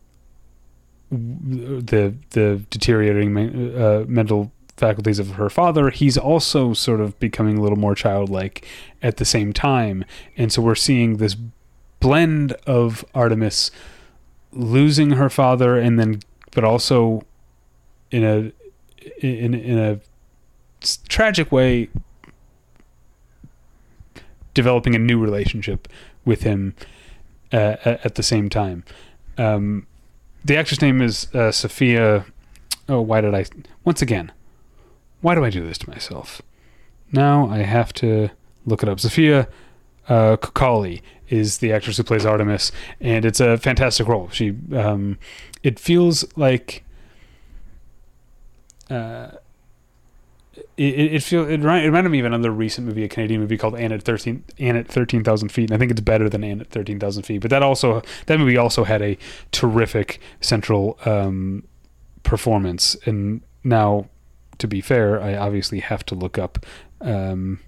[1.09, 3.37] the the deteriorating
[3.75, 8.65] uh, mental faculties of her father, he's also sort of becoming a little more childlike
[9.01, 11.35] at the same time, and so we're seeing this
[11.99, 13.71] blend of Artemis
[14.51, 16.19] losing her father and then
[16.51, 17.21] but also
[18.11, 18.51] in a
[19.19, 19.99] in in a
[21.07, 21.89] tragic way
[24.53, 25.87] developing a new relationship
[26.25, 26.73] with him
[27.53, 28.83] uh, at the same time.
[29.37, 29.87] Um,
[30.43, 32.25] the actress name is uh, Sophia.
[32.89, 33.45] Oh, why did I?
[33.83, 34.31] Once again,
[35.21, 36.41] why do I do this to myself?
[37.11, 38.29] Now I have to
[38.65, 38.99] look it up.
[38.99, 39.47] Sophia
[40.09, 40.37] uh,
[41.29, 44.29] is the actress who plays Artemis, and it's a fantastic role.
[44.31, 45.17] She, um,
[45.63, 46.83] it feels like
[48.89, 49.31] uh,
[50.77, 53.91] it, it feel it, reminded me of another recent movie, a Canadian movie called Anne
[53.91, 56.67] at thirteen Anne at thirteen thousand feet, and I think it's better than Anne at
[56.67, 57.39] thirteen thousand feet.
[57.41, 59.17] But that also that movie also had a
[59.51, 61.63] terrific central um,
[62.23, 62.95] performance.
[63.05, 64.07] And now,
[64.59, 66.65] to be fair, I obviously have to look up
[67.01, 67.59] um,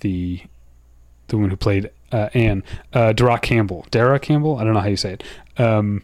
[0.00, 0.42] the
[1.28, 3.86] the woman who played uh, Anne, uh, Deragh Campbell.
[3.90, 4.58] Deragh Campbell.
[4.58, 5.24] I don't know how you say it.
[5.58, 6.02] Um,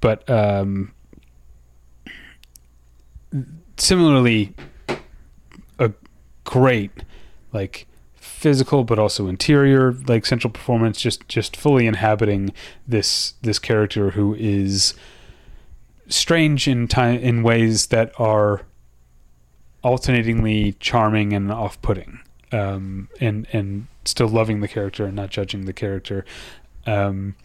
[0.00, 0.92] but um,
[3.76, 4.54] similarly
[6.50, 6.90] great
[7.52, 12.52] like physical but also interior like central performance just just fully inhabiting
[12.86, 14.94] this this character who is
[16.08, 18.62] strange in time in ways that are
[19.84, 22.18] alternatingly charming and off-putting
[22.52, 26.24] um, and and still loving the character and not judging the character
[26.86, 27.36] um,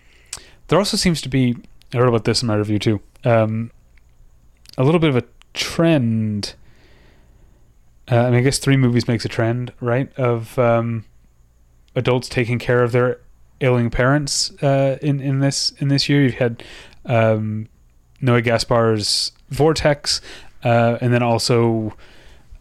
[0.67, 1.55] there also seems to be
[1.93, 3.01] I wrote about this in my review too.
[3.23, 3.71] Um,
[4.77, 6.55] a little bit of a trend.
[8.11, 10.11] Uh, I mean, I guess three movies makes a trend, right?
[10.17, 11.05] Of um,
[11.95, 13.19] adults taking care of their
[13.61, 16.23] ailing parents uh, in in this in this year.
[16.23, 16.63] You've had
[17.05, 17.67] um,
[18.21, 20.21] Noah Gaspar's Vortex,
[20.63, 21.95] uh, and then also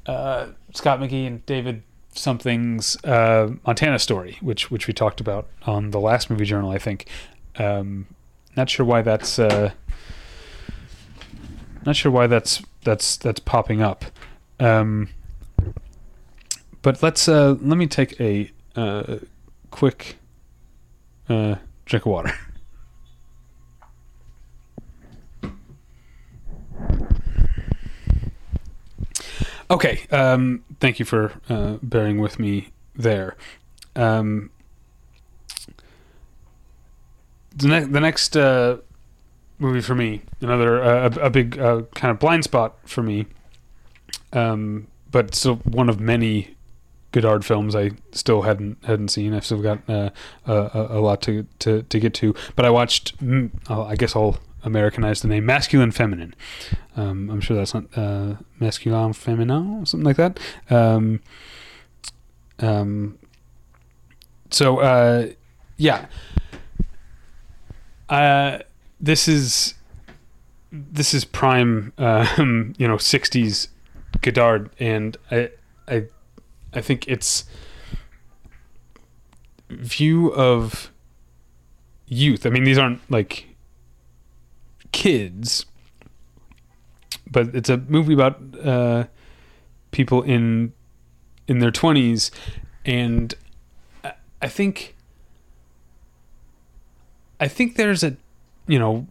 [0.07, 1.83] uh, Scott McGehee and David
[2.17, 6.79] something's uh, Montana story, which which we talked about on the last movie journal, I
[6.79, 7.07] think.
[7.57, 8.07] Um,
[8.57, 9.73] not sure why that's uh,
[11.85, 14.05] not sure why that's that's that's popping up.
[14.61, 15.09] Um,
[16.85, 19.17] but let's uh, let me take a uh,
[19.71, 20.19] quick
[21.29, 21.57] uh,
[21.87, 22.33] drink of water.
[29.71, 33.35] Okay, um, thank you for uh, bearing with me there.
[33.97, 34.51] Um,
[37.57, 38.77] the, ne- the next uh,
[39.59, 43.25] movie for me, another uh, a, a big uh, kind of blind spot for me,
[44.35, 46.54] um, but still one of many
[47.15, 49.35] Godard films I still hadn't hadn't seen.
[49.35, 50.11] I've still got uh,
[50.47, 53.17] a, a lot to, to, to get to, but I watched.
[53.19, 56.35] mm, oh, I guess I'll Americanize the name masculine feminine.
[56.97, 60.41] Um, I'm sure that's not uh, masculin féminin or something like that.
[60.69, 61.21] Um,
[62.59, 63.17] um,
[64.51, 65.29] so uh,
[65.77, 66.07] yeah,
[68.09, 68.59] uh,
[68.99, 69.75] this is
[70.73, 73.69] this is prime, um, you know, '60s
[74.21, 75.51] Godard, and I
[75.87, 76.07] I
[76.75, 77.45] I think it's
[79.71, 80.91] view of
[82.07, 82.47] youth.
[82.47, 83.47] I mean, these aren't like
[84.93, 85.67] kids,
[87.31, 89.05] but it's a movie about uh,
[89.91, 90.73] people in
[91.47, 92.31] in their twenties,
[92.85, 93.35] and
[94.41, 94.95] I- think
[97.41, 98.17] I think there's a
[98.67, 99.07] you know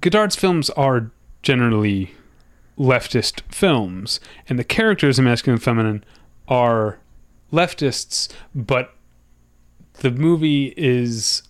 [0.00, 1.10] Godard's films are
[1.42, 2.12] generally
[2.78, 6.04] leftist films, and the characters in Masculine and Feminine
[6.48, 6.98] are
[7.52, 8.94] leftists, but
[10.00, 11.42] the movie is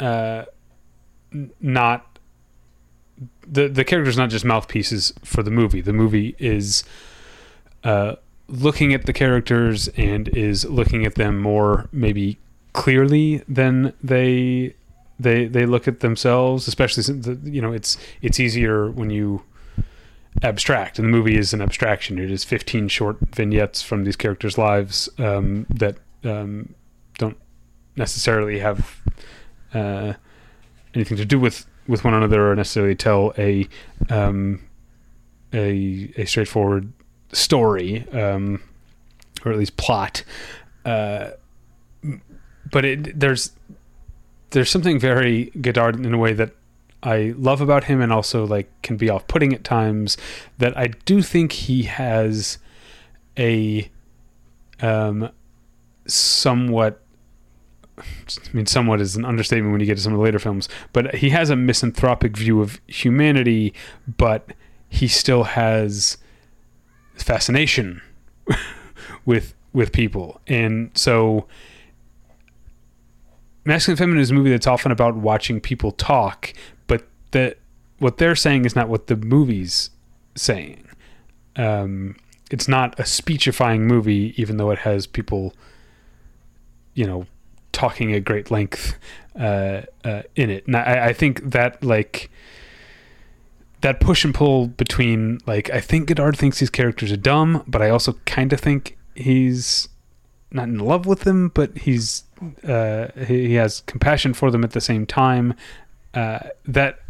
[0.00, 0.44] uh,
[1.60, 2.18] not
[3.46, 5.80] the the character's not just mouthpieces for the movie.
[5.80, 6.84] The movie is
[7.84, 8.16] uh,
[8.48, 12.38] looking at the characters and is looking at them more maybe
[12.72, 14.74] clearly than they
[15.18, 16.68] they they look at themselves.
[16.68, 19.42] Especially since the, you know it's it's easier when you
[20.42, 22.18] abstract, and the movie is an abstraction.
[22.18, 26.74] It is 15 short vignettes from these characters' lives um, that um,
[27.18, 27.36] don't
[27.96, 29.00] necessarily have
[29.74, 30.14] uh,
[30.94, 33.66] anything to do with with one another or necessarily tell a
[34.10, 34.60] um,
[35.52, 36.92] a a straightforward
[37.32, 38.62] story um,
[39.44, 40.22] or at least plot.
[40.84, 41.30] Uh,
[42.70, 43.52] but it, there's
[44.50, 46.52] there's something very Godard in a way that
[47.02, 50.16] I love about him, and also like can be off-putting at times.
[50.58, 52.58] That I do think he has
[53.38, 53.90] a
[54.80, 55.30] um,
[56.06, 57.02] somewhat
[57.98, 58.02] I
[58.52, 61.16] mean, somewhat is an understatement when you get to some of the later films, but
[61.16, 63.74] he has a misanthropic view of humanity,
[64.16, 64.52] but
[64.88, 66.18] he still has
[67.14, 68.00] fascination
[69.24, 71.46] with with people, and so
[73.64, 76.54] Masculine Feminine is a movie that's often about watching people talk,
[77.32, 77.58] that
[77.98, 79.90] what they're saying is not what the movie's
[80.34, 80.88] saying.
[81.56, 82.16] Um,
[82.50, 85.54] it's not a speechifying movie, even though it has people,
[86.94, 87.26] you know,
[87.72, 88.96] talking at great length
[89.38, 90.66] uh, uh, in it.
[90.66, 92.30] And I, I think that like
[93.80, 97.82] that push and pull between like I think Godard thinks these characters are dumb, but
[97.82, 99.88] I also kind of think he's
[100.50, 102.24] not in love with them, but he's
[102.66, 105.54] uh, he, he has compassion for them at the same time.
[106.14, 107.00] Uh, that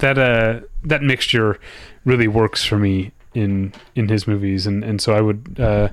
[0.00, 1.58] that uh that mixture
[2.04, 5.88] really works for me in in his movies, and and so I would uh,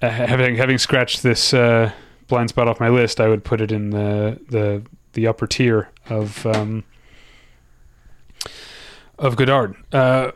[0.00, 1.92] uh, having having scratched this uh,
[2.26, 5.90] blind spot off my list, I would put it in the the the upper tier
[6.08, 6.84] of um,
[9.18, 9.76] of Godard.
[9.92, 10.32] Uh,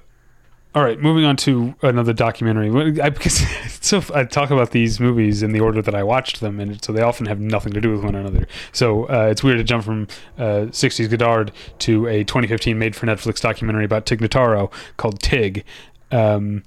[0.77, 3.01] all right, moving on to another documentary.
[3.01, 3.41] I, because
[3.81, 6.93] so I talk about these movies in the order that I watched them, and so
[6.93, 8.47] they often have nothing to do with one another.
[8.73, 10.07] So uh, it's weird to jump from
[10.37, 15.65] uh, '60s Godard to a 2015 made-for-Netflix documentary about Tig Notaro called Tig.
[16.13, 16.63] Um,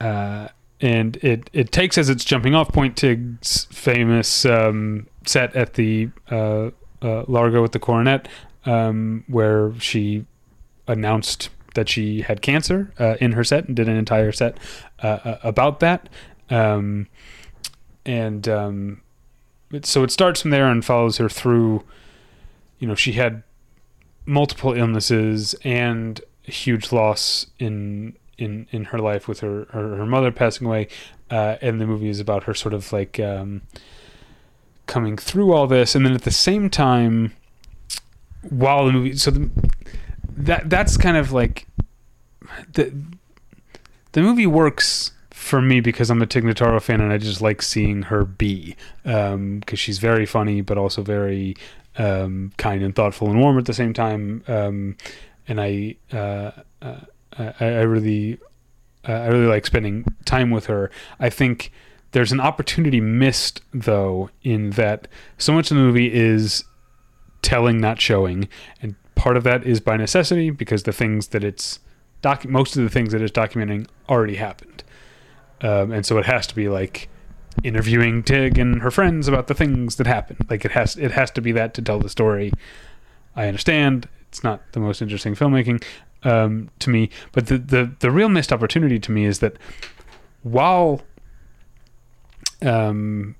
[0.00, 0.46] uh,
[0.80, 6.10] and it, it takes as its jumping off point Tig's famous um, set at the
[6.30, 6.70] uh,
[7.02, 8.28] uh, Largo with the Coronet,
[8.64, 10.24] um, where she
[10.86, 14.58] announced that she had cancer uh, in her set and did an entire set
[15.02, 16.08] uh, uh, about that.
[16.50, 17.08] Um,
[18.06, 19.00] and um,
[19.72, 21.84] it- so it starts from there and follows her through
[22.78, 23.42] you know she had
[24.26, 30.06] multiple illnesses and a huge loss in in in her life with her her, her
[30.06, 30.88] mother passing away
[31.30, 33.62] uh, and the movie is about her sort of like um,
[34.86, 37.32] coming through all this and then at the same time
[38.50, 39.50] while the movie so the,
[40.36, 41.66] that that's kind of like
[42.72, 42.92] the
[44.12, 47.60] the movie works for me because I'm a Tig Notaro fan and I just like
[47.60, 51.56] seeing her be because um, she's very funny but also very
[51.96, 54.42] um, kind and thoughtful and warm at the same time.
[54.48, 54.96] Um,
[55.46, 56.50] and I, uh,
[56.82, 57.00] uh,
[57.38, 58.38] I I really
[59.06, 60.90] uh, I really like spending time with her.
[61.20, 61.72] I think
[62.12, 65.08] there's an opportunity missed though in that
[65.38, 66.64] so much of the movie is
[67.42, 68.48] telling not showing
[68.80, 71.80] and part of that is by necessity because the things that it's
[72.22, 74.82] doc most of the things that it's documenting already happened.
[75.60, 77.08] Um, and so it has to be like
[77.62, 80.46] interviewing Tig and her friends about the things that happened.
[80.50, 82.52] Like it has it has to be that to tell the story.
[83.36, 84.08] I understand.
[84.28, 85.82] It's not the most interesting filmmaking
[86.24, 87.10] um, to me.
[87.32, 89.56] But the, the the real missed opportunity to me is that
[90.42, 91.02] while
[92.62, 93.36] um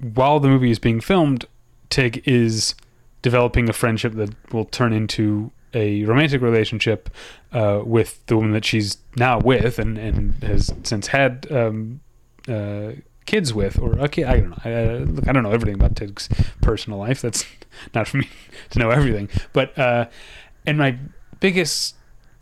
[0.00, 1.46] while the movie is being filmed
[1.90, 2.74] Tig is
[3.22, 7.08] developing a friendship that will turn into a romantic relationship
[7.52, 12.00] uh, with the woman that she's now with and, and has since had um,
[12.48, 12.92] uh,
[13.26, 14.58] kids with or okay I don't know.
[14.64, 16.28] I, look I don't know everything about Tig's
[16.60, 17.22] personal life.
[17.22, 17.46] That's
[17.94, 18.28] not for me
[18.70, 19.28] to know everything.
[19.52, 20.06] But uh,
[20.66, 20.98] and my
[21.40, 21.96] biggest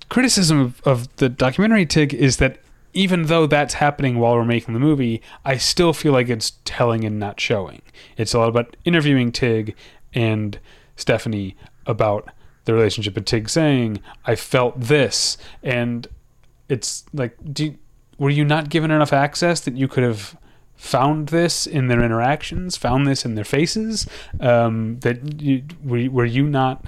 [0.09, 2.59] criticism of, of the documentary Tig is that
[2.93, 7.05] even though that's happening while we're making the movie I still feel like it's telling
[7.05, 7.83] and not showing.
[8.17, 9.77] It's a lot about interviewing Tig
[10.15, 10.59] and
[10.97, 11.57] Stephanie
[11.87, 12.31] about
[12.65, 15.37] the relationship and Tig saying, I felt this.
[15.63, 16.07] And
[16.69, 17.75] it's like, do,
[18.19, 20.37] were you not given enough access that you could have
[20.77, 24.07] found this in their interactions, found this in their faces?
[24.41, 26.87] Um, that you, were, were you not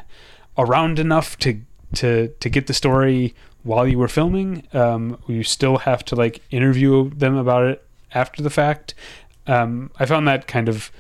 [0.57, 1.61] around enough to,
[1.95, 4.66] to, to get the story while you were filming?
[4.73, 8.95] Um, you still have to like interview them about it after the fact.
[9.47, 10.93] Um, I found that kind of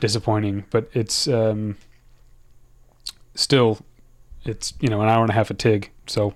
[0.00, 1.76] disappointing, but it's, um,
[3.36, 3.78] still
[4.44, 6.34] it's you know an hour and a half a tig so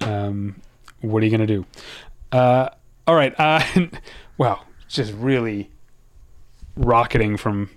[0.00, 0.60] um,
[1.00, 1.66] what are you gonna do?
[2.30, 2.68] Uh,
[3.06, 3.62] all right uh,
[4.88, 5.70] just really
[6.76, 7.70] rocketing from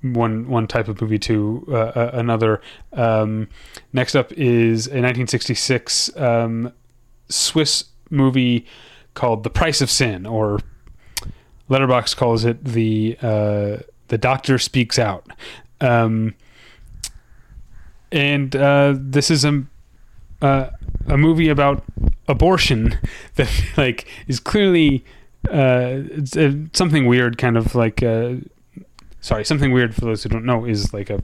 [0.00, 2.60] one one type of movie to uh, uh another.
[2.92, 3.48] Um,
[3.92, 6.72] next up is a 1966 um,
[7.28, 8.66] swiss movie
[9.14, 10.58] called the price of sin or
[11.70, 13.78] Letterboxd calls it the uh,
[14.12, 15.26] the doctor speaks out
[15.80, 16.34] um,
[18.12, 19.64] and uh, this is a
[20.42, 20.70] uh,
[21.06, 21.82] a movie about
[22.28, 22.98] abortion
[23.36, 25.04] that like is clearly
[25.50, 26.02] uh,
[26.36, 28.34] uh, something weird, kind of like uh,
[29.20, 31.22] sorry, something weird for those who don't know is like a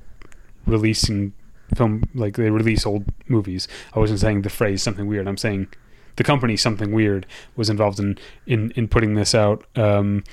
[0.66, 1.32] releasing
[1.76, 3.68] film like they release old movies.
[3.94, 5.28] I wasn't saying the phrase something weird.
[5.28, 5.68] I'm saying
[6.16, 9.64] the company something weird was involved in in in putting this out.
[9.76, 10.24] Um,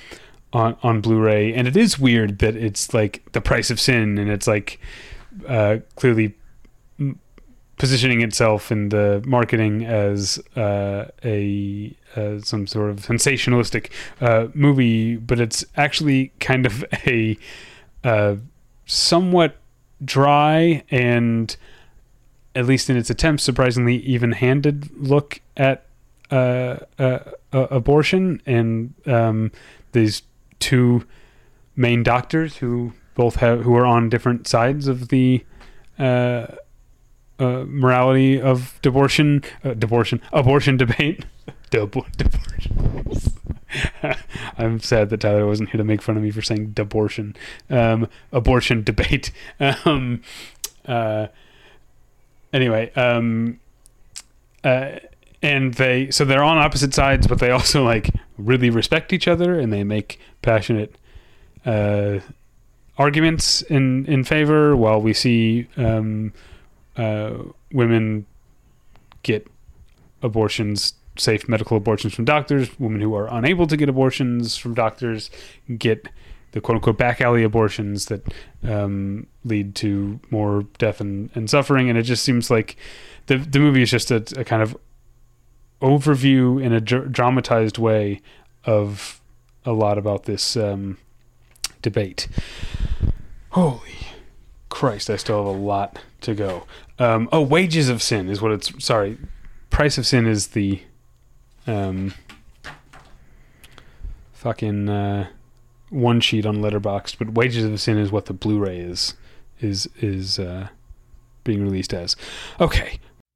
[0.56, 4.30] on, on Blu-ray, and it is weird that it's like the price of sin, and
[4.30, 4.80] it's like
[5.46, 6.34] uh, clearly
[7.76, 13.90] positioning itself in the marketing as uh, a uh, some sort of sensationalistic
[14.22, 17.36] uh, movie, but it's actually kind of a
[18.02, 18.36] uh,
[18.86, 19.56] somewhat
[20.02, 21.54] dry and,
[22.54, 25.84] at least in its attempts, surprisingly even-handed look at
[26.30, 26.78] uh,
[27.52, 28.40] abortion.
[28.46, 29.52] And um,
[29.92, 30.22] these
[30.58, 31.04] two
[31.74, 35.44] main doctors who both have who are on different sides of the
[35.98, 36.46] uh,
[37.38, 41.24] morality of abortion, uh, abortion, abortion debate.
[44.58, 47.36] I'm sad that Tyler wasn't here to make fun of me for saying abortion.
[47.70, 49.32] Um, abortion debate.
[49.84, 50.22] Um,
[50.86, 51.26] uh,
[52.52, 53.58] anyway, um,
[54.62, 55.00] uh,
[55.46, 59.58] and they so they're on opposite sides, but they also like really respect each other,
[59.58, 60.96] and they make passionate
[61.64, 62.18] uh,
[62.98, 64.76] arguments in in favor.
[64.76, 66.32] While we see um,
[66.96, 67.34] uh,
[67.72, 68.26] women
[69.22, 69.46] get
[70.22, 72.78] abortions, safe medical abortions from doctors.
[72.80, 75.30] Women who are unable to get abortions from doctors
[75.78, 76.08] get
[76.52, 78.22] the quote unquote back alley abortions that
[78.64, 81.88] um, lead to more death and, and suffering.
[81.88, 82.76] And it just seems like
[83.26, 84.76] the the movie is just a, a kind of
[85.82, 88.20] overview in a dr- dramatized way
[88.64, 89.20] of
[89.64, 90.98] a lot about this um,
[91.82, 92.28] debate.
[93.50, 93.80] Holy
[94.68, 96.66] Christ, I still have a lot to go.
[96.98, 98.84] Um, oh, Wages of Sin is what it's.
[98.84, 99.18] Sorry,
[99.70, 100.82] Price of Sin is the
[101.66, 102.14] um,
[104.32, 105.28] fucking uh,
[105.90, 109.14] one sheet on Letterboxd, but Wages of Sin is what the Blu-ray is.
[109.60, 110.68] is is uh,
[111.44, 112.16] being released as.
[112.60, 112.98] Okay,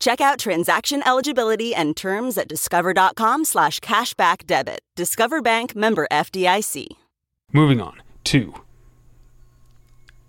[0.00, 4.80] Check out transaction eligibility and terms at discover.com slash cashback debit.
[4.96, 6.86] Discover Bank member FDIC.
[7.52, 8.54] moving on to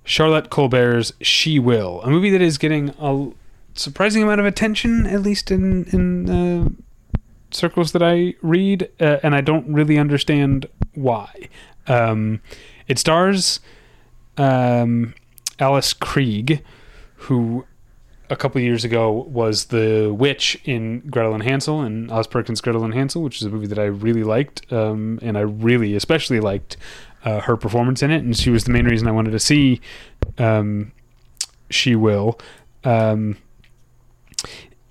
[0.04, 3.30] Charlotte Colbert's She Will, a movie that is getting a
[3.76, 6.70] surprising amount of attention, at least in in uh,
[7.52, 10.66] circles that I read, uh, and I don't really understand
[10.96, 11.50] why.
[11.88, 12.42] Um,
[12.88, 13.60] it stars
[14.38, 15.14] um,
[15.60, 16.62] Alice Krige,
[17.16, 17.66] who
[18.30, 22.84] a couple years ago was the witch in Gretel and Hansel and Oz Perkins' Gretel
[22.84, 26.40] and Hansel, which is a movie that I really liked, um, and I really especially
[26.40, 26.78] liked
[27.26, 29.82] uh, her performance in it, and she was the main reason I wanted to see
[30.38, 30.92] um,
[31.70, 32.40] She Will.
[32.84, 33.38] Um,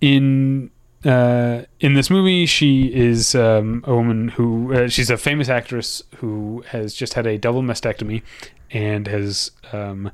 [0.01, 0.70] in
[1.05, 6.03] uh, in this movie, she is um, a woman who uh, she's a famous actress
[6.16, 8.22] who has just had a double mastectomy
[8.70, 10.11] and has um,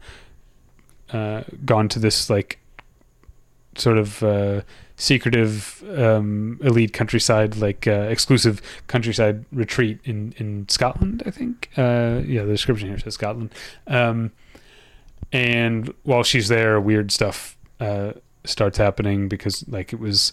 [1.13, 2.59] uh, gone to this like
[3.77, 4.63] sort of uh,
[4.97, 11.23] secretive um, elite countryside, like uh, exclusive countryside retreat in in Scotland.
[11.27, 11.71] I think.
[11.77, 13.51] Uh, yeah, the description here says Scotland.
[13.87, 14.33] Um,
[15.33, 18.13] and while she's there, weird stuff uh,
[18.45, 20.33] starts happening because like it was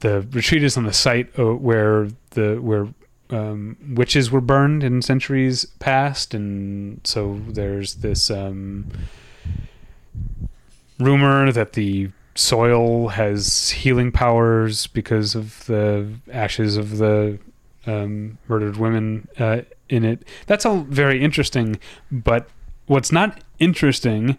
[0.00, 2.88] the retreat is on the site uh, where the where
[3.30, 8.86] um, witches were burned in centuries past, and so there's this um,
[10.98, 17.38] rumor that the soil has healing powers because of the ashes of the
[17.86, 20.26] um, murdered women uh, in it.
[20.46, 21.78] That's all very interesting,
[22.10, 22.48] but
[22.86, 24.38] what's not interesting,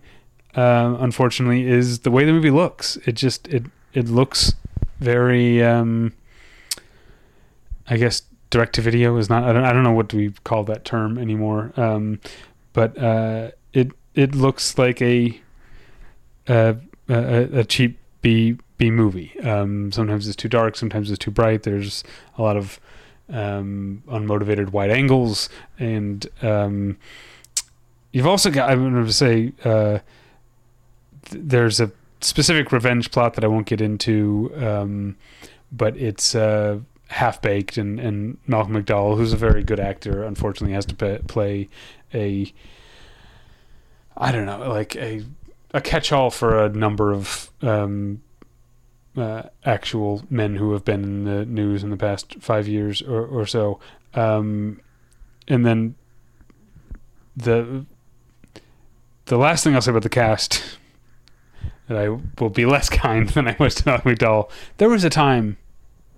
[0.55, 2.97] uh, unfortunately, is the way the movie looks.
[3.05, 4.53] It just it it looks
[4.99, 6.13] very, um,
[7.87, 9.43] I guess, direct to video is not.
[9.43, 11.73] I don't I don't know what we call that term anymore.
[11.77, 12.19] Um,
[12.73, 15.39] but uh, it it looks like a
[16.47, 16.77] a,
[17.09, 19.39] a, a cheap B B movie.
[19.41, 21.63] Um, sometimes it's too dark, sometimes it's too bright.
[21.63, 22.03] There's
[22.37, 22.79] a lot of
[23.29, 25.49] um, unmotivated wide angles,
[25.79, 26.97] and um,
[28.11, 28.69] you've also got.
[28.69, 29.99] I'm going to say uh,
[31.25, 31.91] th- there's a
[32.21, 35.17] specific revenge plot that I won't get into, um,
[35.71, 40.73] but it's uh, half baked, and, and Malcolm McDowell, who's a very good actor, unfortunately
[40.73, 41.69] has to pa play
[42.13, 42.53] a.
[44.19, 45.23] I don't know, like a
[45.77, 48.23] a catch-all for a number of um,
[49.15, 53.23] uh, actual men who have been in the news in the past five years or,
[53.23, 53.79] or so,
[54.15, 54.81] um,
[55.47, 55.93] and then
[57.35, 57.85] the
[59.25, 60.63] the last thing I'll say about the cast
[61.87, 64.49] that I will be less kind than I was to Malcolm McDowell.
[64.77, 65.57] There was a time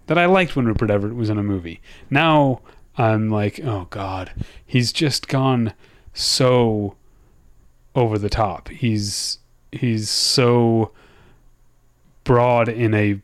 [0.08, 1.82] that I liked when Rupert Everett was in a movie.
[2.10, 2.62] Now
[2.98, 4.32] I'm like, oh god,
[4.66, 5.74] he's just gone
[6.14, 6.96] so
[7.94, 8.70] over the top.
[8.70, 9.39] He's
[9.72, 10.92] he's so
[12.24, 13.20] broad in a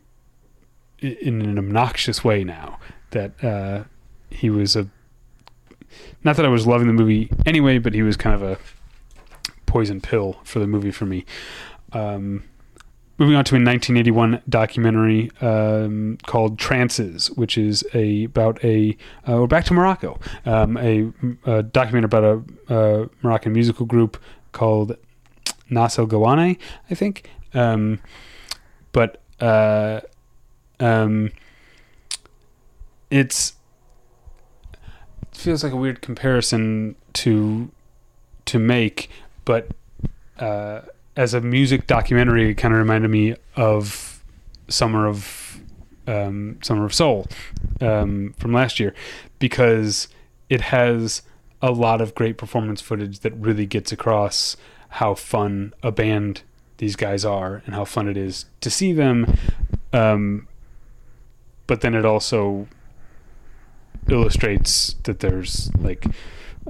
[1.00, 2.80] in an obnoxious way now
[3.12, 3.84] that uh,
[4.30, 4.88] he was a
[6.24, 8.58] not that I was loving the movie anyway, but he was kind of a
[9.66, 11.26] poison pill for the movie for me.
[11.94, 12.44] Um,
[13.18, 19.38] moving on to a 1981 documentary um, called Trances, which is a about a uh,
[19.38, 21.12] we're back to Morocco, um, a,
[21.46, 22.24] a documentary about
[22.70, 24.22] a, a Moroccan musical group
[24.52, 24.98] called
[25.70, 26.58] Nass El Ghiwane,
[26.90, 27.30] I think.
[27.54, 28.00] Um,
[28.92, 30.02] but uh,
[30.80, 31.32] um,
[33.10, 33.54] it's
[34.72, 37.72] it feels like a weird comparison to
[38.46, 39.10] to make,
[39.44, 39.70] but
[40.40, 40.82] uh,
[41.16, 44.24] as a music documentary, it kind of reminded me of
[44.68, 45.60] Summer of
[46.08, 47.28] um, Summer of Soul
[47.82, 48.94] um, from last year
[49.40, 50.08] because
[50.50, 51.22] it has
[51.62, 54.56] a lot of great performance footage that really gets across
[54.96, 56.42] how fun a band
[56.78, 59.38] these guys are and how fun it is to see them.
[59.92, 60.48] Um,
[61.68, 62.68] but then it also
[64.08, 66.06] illustrates that there's like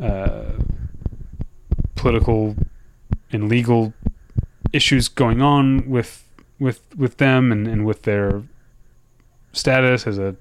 [0.02, 0.54] uh,
[1.96, 2.56] political
[3.32, 3.94] and legal
[4.74, 6.28] issues going on with
[6.60, 8.42] with with them and, and with their
[9.52, 10.36] status as a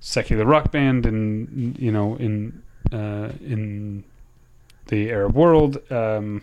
[0.00, 2.62] secular rock band and you know in
[2.92, 4.02] uh, in
[4.86, 6.42] the Arab world um,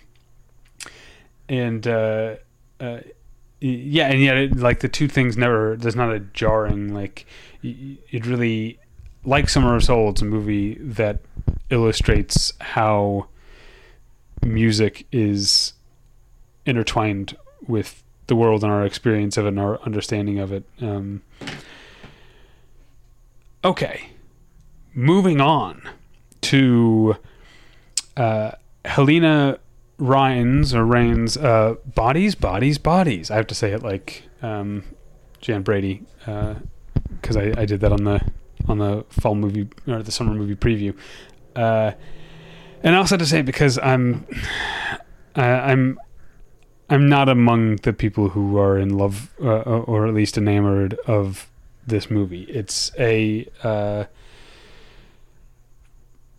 [1.49, 2.35] and uh,
[2.79, 2.99] uh,
[3.59, 5.75] yeah, and yet it, like the two things never.
[5.75, 7.25] There's not a jarring like.
[7.61, 8.79] It really,
[9.25, 11.19] like Summer of Soul, it's a movie that
[11.69, 13.27] illustrates how
[14.45, 15.73] music is
[16.65, 17.35] intertwined
[17.67, 20.63] with the world and our experience of it and our understanding of it.
[20.79, 21.21] Um,
[23.65, 24.11] okay,
[24.93, 25.81] moving on
[26.41, 27.17] to
[28.15, 28.51] uh,
[28.85, 29.59] Helena
[29.99, 33.29] Rhines or Rains, uh, bodies, bodies, bodies.
[33.29, 34.83] I have to say it like um,
[35.41, 38.21] Jan Brady because uh, I, I did that on the
[38.67, 40.95] on the fall movie or the summer movie preview.
[41.55, 41.91] Uh,
[42.81, 44.25] and I also have to say it because I'm
[45.35, 45.99] I'm
[46.89, 51.49] I'm not among the people who are in love uh, or at least enamored of
[51.85, 52.43] this movie.
[52.43, 54.05] It's a uh,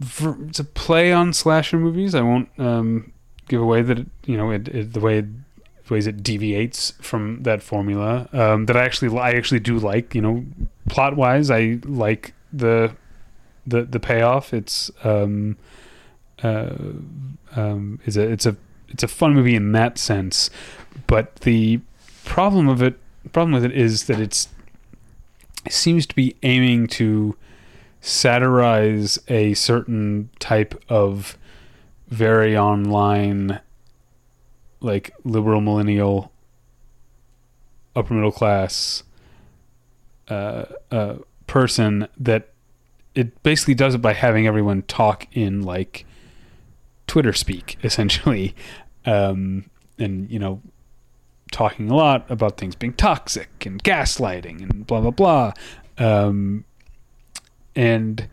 [0.00, 2.14] it's a play on slasher movies.
[2.14, 3.12] I won't um,
[3.50, 5.26] give away that you know it, it, the way
[5.90, 8.28] ways it deviates from that formula.
[8.32, 10.14] Um, that I actually I actually do like.
[10.14, 10.44] You know,
[10.88, 12.92] plot wise, I like the
[13.66, 14.54] the the payoff.
[14.54, 15.56] It's um,
[16.42, 16.76] uh,
[17.56, 18.56] um, is a it's a
[18.88, 20.48] it's a fun movie in that sense,
[21.06, 21.80] but the
[22.24, 22.98] problem of it
[23.32, 24.48] problem with it is that it's
[25.66, 27.36] it seems to be aiming to
[28.00, 31.36] satirize a certain type of
[32.10, 33.60] very online
[34.80, 36.32] like liberal millennial
[37.94, 39.02] upper middle class
[40.28, 42.50] uh, uh, person that
[43.14, 46.06] it basically does it by having everyone talk in like
[47.06, 48.54] Twitter speak essentially
[49.06, 50.60] um, and you know
[51.50, 55.52] talking a lot about things being toxic and gaslighting and blah blah blah.
[55.98, 56.64] Um,
[57.76, 58.28] and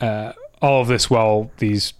[0.00, 0.32] uh,
[0.62, 1.92] all of this while these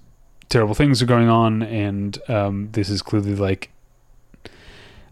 [0.48, 3.70] terrible things are going on, and um, this is clearly like.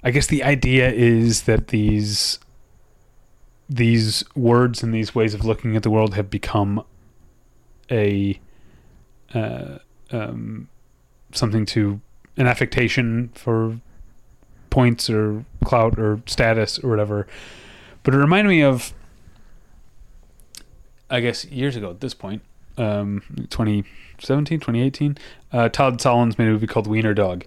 [0.03, 2.39] I guess the idea is that these
[3.69, 6.85] these words and these ways of looking at the world have become
[7.91, 8.39] a
[9.35, 9.79] uh,
[10.13, 10.69] um,
[11.33, 12.01] something to
[12.37, 13.81] an affectation for
[14.71, 17.27] points or clout or status or whatever.
[18.03, 18.93] But it reminded me of
[21.11, 22.43] I guess years ago at this point,
[22.77, 25.19] um, 2017, 2018,
[25.53, 27.45] uh, Todd Solondz made a movie called Wiener Dog.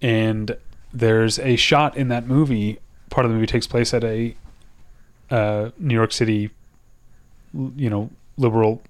[0.00, 0.56] And
[0.92, 2.78] there's a shot in that movie,
[3.10, 4.34] part of the movie takes place at a
[5.30, 6.50] uh, New York City,
[7.54, 8.82] you know, liberal,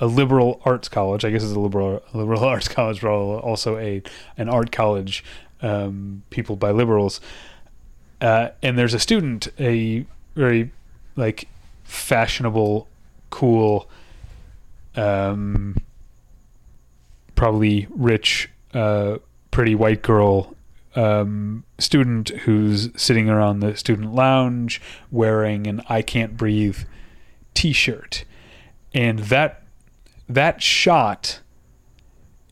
[0.00, 1.24] a liberal arts college.
[1.24, 4.02] I guess it's a liberal liberal arts college, but also a
[4.36, 5.24] an art college,
[5.60, 7.20] um, peopled by liberals.
[8.20, 10.04] Uh, and there's a student, a
[10.34, 10.70] very
[11.16, 11.48] like
[11.84, 12.88] fashionable,
[13.30, 13.88] cool,
[14.98, 15.76] um,
[17.34, 19.18] probably rich, uh,
[19.50, 20.54] pretty white girl
[20.96, 24.80] um, student who's sitting around the student lounge
[25.10, 26.80] wearing an "I Can't Breathe"
[27.54, 28.24] T-shirt,
[28.92, 29.62] and that
[30.28, 31.40] that shot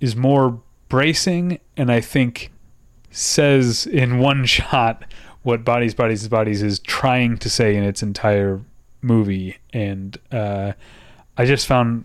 [0.00, 2.52] is more bracing, and I think
[3.10, 5.04] says in one shot
[5.42, 8.60] what "Bodies, Bodies, Bodies" is trying to say in its entire
[9.02, 10.72] movie, and uh,
[11.36, 12.04] I just found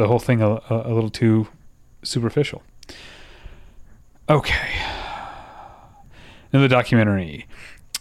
[0.00, 1.46] the whole thing a, a, little too
[2.02, 2.62] superficial.
[4.28, 4.72] Okay,
[6.52, 7.46] in the documentary,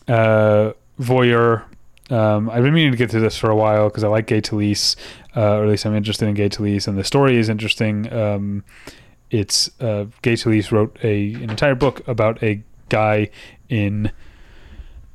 [0.08, 1.66] uh, voyeur.
[2.10, 4.42] Um, I've been meaning to get to this for a while because I like Gay
[4.42, 4.96] Talese,
[5.36, 8.12] uh, or at least I'm interested in Gay Talese, and the story is interesting.
[8.12, 8.64] Um,
[9.30, 13.30] it's uh, Gay Talese wrote a an entire book about a guy
[13.68, 14.12] in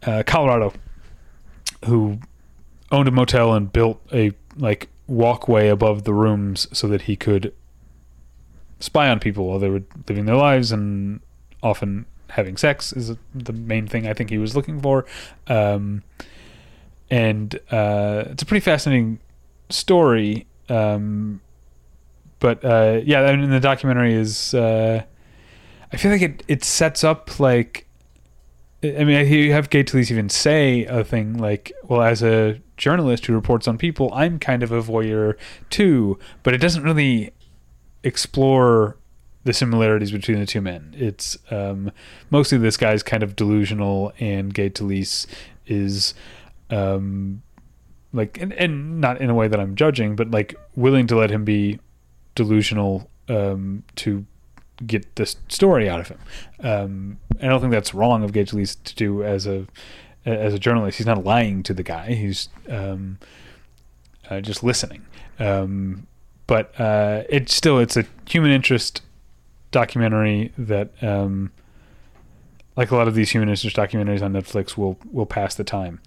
[0.05, 0.73] uh, Colorado
[1.87, 2.19] who
[2.93, 7.53] owned a motel and built a like walkway above the rooms so that he could
[8.81, 11.21] spy on people while they were living their lives and
[11.63, 15.07] often having sex is the main thing I think he was looking for.
[15.47, 16.03] Um,
[17.11, 19.21] and uh, it's a pretty fascinating
[19.71, 20.47] story.
[20.69, 21.41] Um,
[22.39, 24.55] but uh, yeah, I mean, the documentary is.
[24.55, 25.03] Uh,
[25.93, 27.87] I feel like it it sets up like.
[28.85, 33.27] I mean, you have Gay Talese even say a thing like, "Well, as a journalist
[33.27, 35.37] who reports on people, I'm kind of a voyeur
[35.71, 37.33] too, but it doesn't really
[38.03, 38.99] explore
[39.45, 40.95] the similarities between the two men.
[40.97, 41.93] It's um,
[42.31, 45.27] mostly this guy's kind of delusional, and Gay Talese
[45.67, 46.15] is
[46.71, 47.43] um,
[48.13, 51.31] like, and, and not in a way that I'm judging, but like willing to let
[51.31, 51.79] him be
[52.35, 54.27] delusional um, to
[54.87, 56.19] get this story out of him.
[56.61, 59.67] Um, I don't think that's wrong of Gay Talese to do as a
[60.25, 60.99] as a journalist.
[60.99, 62.15] He's not lying to the guy.
[62.15, 63.19] He's um,
[64.31, 65.05] uh, just listening.
[65.39, 66.07] Um,
[66.47, 69.03] but uh, it's still it's a human interest
[69.71, 71.51] documentary that um,
[72.77, 76.01] like a lot of these human interest documentaries on Netflix, will will pass the time.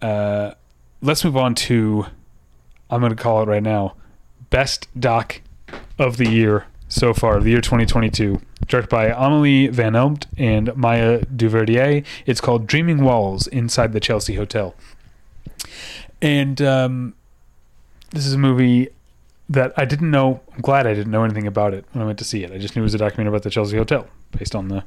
[0.00, 0.52] Uh,
[1.00, 2.06] let's move on to
[2.90, 3.94] I'm going to call it right now
[4.50, 5.40] best doc
[5.98, 11.22] of the year so far, the year 2022, directed by Amelie Van Elmt and Maya
[11.24, 12.04] Duverdier.
[12.26, 14.74] It's called Dreaming Walls Inside the Chelsea Hotel.
[16.20, 17.14] And um,
[18.10, 18.90] this is a movie
[19.48, 20.40] that I didn't know.
[20.54, 22.52] I'm glad I didn't know anything about it when I went to see it.
[22.52, 24.84] I just knew it was a documentary about the Chelsea Hotel based on the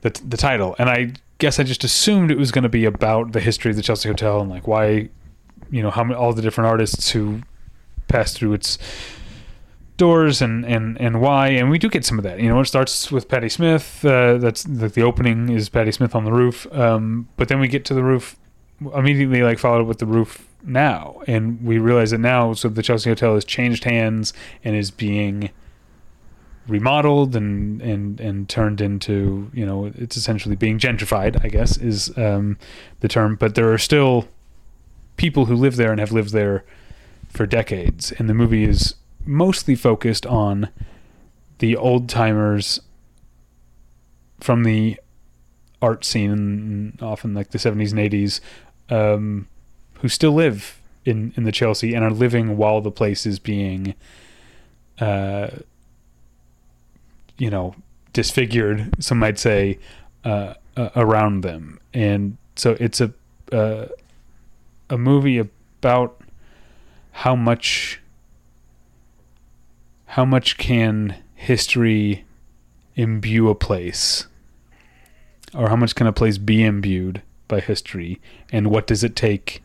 [0.00, 0.74] the, the title.
[0.78, 3.76] And I guess I just assumed it was going to be about the history of
[3.76, 5.10] the Chelsea Hotel and like why,
[5.70, 7.42] you know, how many, all the different artists who
[8.08, 8.78] passed through its
[10.00, 11.48] doors and, and, and why.
[11.48, 12.40] And we do get some of that.
[12.40, 14.02] You know, it starts with Patti Smith.
[14.04, 16.66] Uh, that's the opening is Patti Smith on the roof.
[16.72, 18.36] Um, but then we get to the roof
[18.94, 22.54] immediately, like followed up with the roof now, and we realize that now.
[22.54, 24.32] So the Chelsea Hotel has changed hands
[24.64, 25.50] and is being
[26.66, 31.44] remodeled and and and turned into you know it's essentially being gentrified.
[31.44, 32.58] I guess is um,
[33.00, 33.36] the term.
[33.36, 34.28] But there are still
[35.16, 36.64] people who live there and have lived there
[37.28, 38.94] for decades, and the movie is
[39.24, 40.70] mostly focused on
[41.58, 42.80] the old timers
[44.40, 44.98] from the
[45.82, 48.40] art scene, often like the 70s and 80s,
[48.90, 49.46] um,
[50.00, 53.94] who still live in, in the Chelsea and are living while the place is being,
[54.98, 55.48] uh,
[57.38, 57.74] you know,
[58.12, 59.78] disfigured, some might say,
[60.24, 61.78] uh, uh, around them.
[61.94, 63.12] And so it's a,
[63.52, 63.86] uh,
[64.88, 66.20] a movie about
[67.12, 67.99] how much
[70.10, 72.24] how much can history
[72.96, 74.26] imbue a place?
[75.54, 78.20] Or how much can a place be imbued by history?
[78.50, 79.62] And what does it take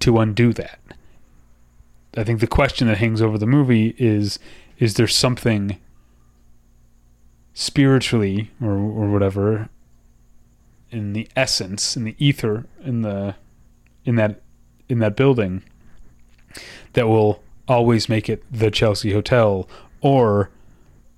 [0.00, 0.80] to undo that?
[2.16, 4.40] I think the question that hangs over the movie is
[4.80, 5.78] is there something
[7.54, 9.68] spiritually or or whatever
[10.90, 13.36] in the essence in the ether in the
[14.04, 14.40] in that
[14.88, 15.62] in that building
[16.94, 19.68] that will always make it the Chelsea Hotel,
[20.00, 20.50] or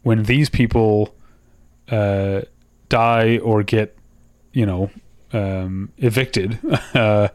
[0.03, 1.15] when these people
[1.91, 2.43] uh,
[2.89, 3.97] die or get,
[4.53, 4.91] you know,
[5.33, 6.59] um, evicted,
[6.95, 7.29] uh,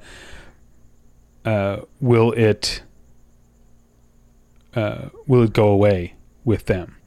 [1.46, 2.82] uh, will it
[4.76, 6.98] uh, will it go away with them?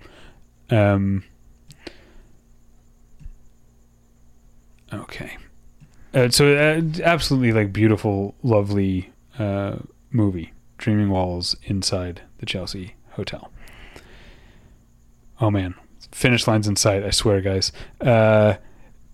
[0.70, 1.24] Um,
[4.92, 5.36] okay,
[6.14, 9.12] uh, so uh, absolutely like beautiful, lovely
[10.10, 10.52] movie.
[10.78, 13.50] Dreaming Walls inside the Chelsea Hotel.
[15.40, 15.74] Oh man,
[16.12, 17.04] finish lines in sight.
[17.04, 17.70] I swear, guys.
[18.00, 18.54] Uh,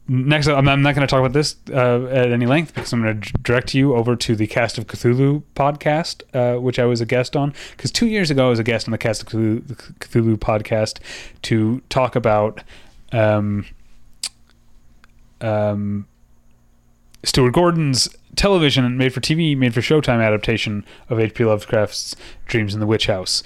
[0.09, 2.93] next, I'm not, I'm not going to talk about this uh, at any length because
[2.93, 6.85] I'm going to direct you over to the Cast of Cthulhu podcast, uh, which I
[6.85, 7.53] was a guest on.
[7.73, 9.62] Because two years ago, I was a guest on the Cast of Cthulhu,
[9.99, 10.99] Cthulhu podcast
[11.43, 12.62] to talk about
[13.12, 13.67] um,
[15.41, 16.07] um,
[17.23, 21.45] Stuart Gordon's television made for TV, made for Showtime adaptation of H.P.
[21.45, 22.16] Lovecraft's
[22.47, 23.43] Dreams in the Witch House.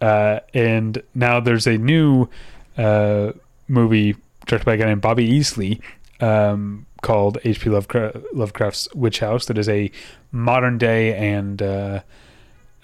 [0.00, 2.28] Uh, and now there's a new
[2.76, 3.32] uh,
[3.68, 4.16] movie
[4.46, 5.80] directed by a guy named Bobby Easley
[6.20, 7.70] um, called H.P.
[7.70, 9.90] Lovecraft, Lovecraft's Witch House that is a
[10.30, 12.00] modern day and uh,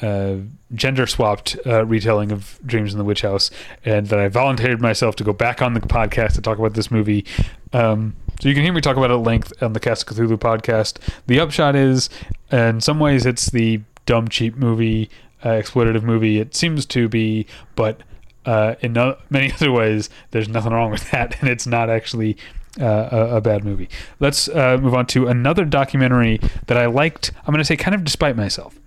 [0.01, 0.37] uh
[0.75, 3.51] gender swapped uh, retelling of Dreams in the Witch House.
[3.85, 6.91] And that I volunteered myself to go back on the podcast to talk about this
[6.91, 7.25] movie.
[7.73, 10.17] Um, so you can hear me talk about it at length on the Cast of
[10.17, 10.99] Cthulhu podcast.
[11.27, 12.09] The upshot is,
[12.53, 15.11] in some ways, it's the dumb, cheap movie,
[15.43, 16.39] uh, exploitative movie.
[16.39, 18.03] It seems to be, but
[18.47, 22.37] uh, in no, many other ways, there's nothing wrong with that, and it's not actually
[22.81, 23.89] uh, a, a, bad movie.
[24.21, 27.33] Let's uh, move on to another documentary that I liked.
[27.41, 28.79] I'm going to say kind of despite myself,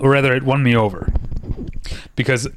[0.00, 1.12] or rather, it won me over
[2.16, 2.48] because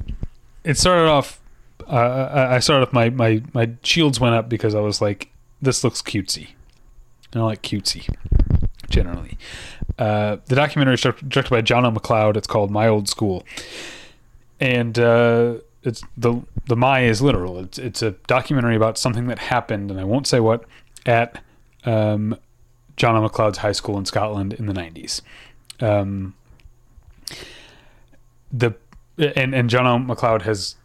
[0.64, 1.42] it started off
[1.90, 5.32] uh, I started off my, my my shields went up because I was like,
[5.62, 6.50] this looks cutesy.
[7.34, 8.14] And I like cutesy
[8.90, 9.38] generally.
[10.00, 12.38] Uh, the documentary is directed by John McLeod.
[12.38, 13.44] It's called My Old School,
[14.60, 17.60] and uh, it's the the my is literal.
[17.60, 20.66] It's it's a documentary about something that happened, and I won't say what
[21.06, 21.42] at
[21.86, 22.38] um,
[22.96, 25.22] John McLeod's high school in Scotland in the nineties.
[25.80, 26.36] Um,
[28.52, 28.74] the
[29.18, 30.76] and and John McLeod has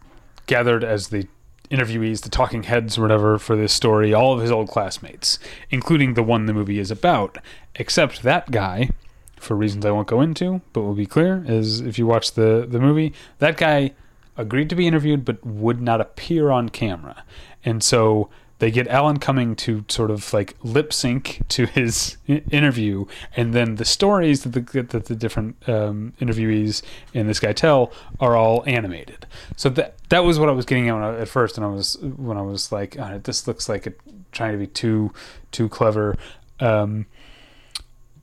[0.47, 1.26] gathered as the
[1.70, 5.38] interviewees, the talking heads, or whatever, for this story, all of his old classmates,
[5.70, 7.38] including the one the movie is about,
[7.76, 8.90] except that guy,
[9.36, 12.66] for reasons I won't go into, but will be clear, is if you watch the,
[12.68, 13.93] the movie, that guy
[14.36, 17.24] agreed to be interviewed but would not appear on camera.
[17.64, 18.28] And so
[18.62, 23.74] they get Alan Cumming to sort of like lip sync to his interview, and then
[23.74, 26.80] the stories that the that the different um, interviewees
[27.12, 29.26] and this guy tell are all animated.
[29.56, 31.98] So that that was what I was getting at, I, at first, and I was
[31.98, 33.98] when I was like, oh, this looks like it
[34.30, 35.12] trying to be too
[35.50, 36.14] too clever.
[36.60, 37.06] Um,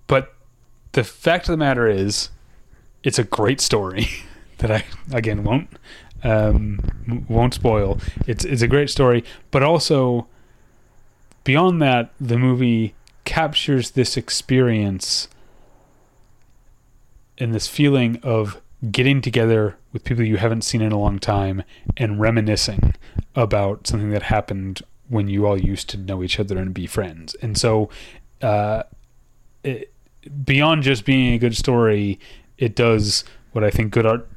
[0.08, 0.34] but
[0.94, 2.30] the fact of the matter is,
[3.04, 4.08] it's a great story
[4.60, 5.70] that I again won't
[6.24, 8.00] um, won't spoil.
[8.28, 10.28] It's it's a great story, but also
[11.44, 12.94] beyond that, the movie
[13.26, 15.28] captures this experience
[17.38, 18.62] and this feeling of
[18.92, 21.64] getting together with people you haven't seen in a long time
[21.98, 22.94] and reminiscing
[23.36, 27.36] about something that happened when you all used to know each other and be friends.
[27.42, 27.90] And so,
[28.42, 28.84] uh,
[29.64, 29.92] it,
[30.46, 32.20] beyond just being a good story,
[32.58, 34.28] it does what I think good art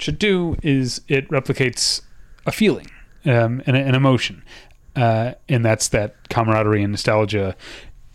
[0.00, 2.02] should do is it replicates
[2.46, 2.86] a feeling
[3.24, 4.42] um, and an emotion,
[4.96, 7.56] uh, and that's that camaraderie and nostalgia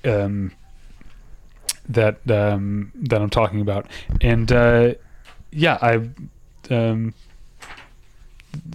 [0.04, 0.52] um,
[1.88, 3.88] that um, that I'm talking about.
[4.22, 4.96] And uh,
[5.52, 6.10] yeah, I
[6.74, 7.14] um,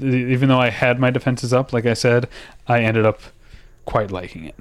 [0.01, 2.29] even though I had my defenses up, like I said,
[2.67, 3.21] I ended up
[3.85, 4.57] quite liking it.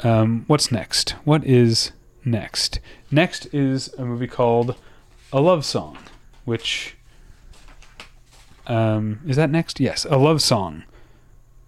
[0.00, 1.10] Um, what's next?
[1.24, 1.92] What is
[2.24, 2.80] next?
[3.10, 4.76] Next is a movie called
[5.32, 5.98] A Love Song,
[6.44, 6.96] which
[8.66, 9.80] um, is that next?
[9.80, 10.84] Yes, A Love Song,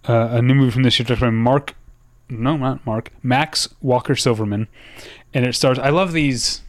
[0.07, 1.75] uh, a new movie from this year directed by Mark.
[2.29, 3.11] No, not Mark.
[3.21, 4.67] Max Walker Silverman,
[5.33, 5.77] and it stars.
[5.77, 6.61] I love these.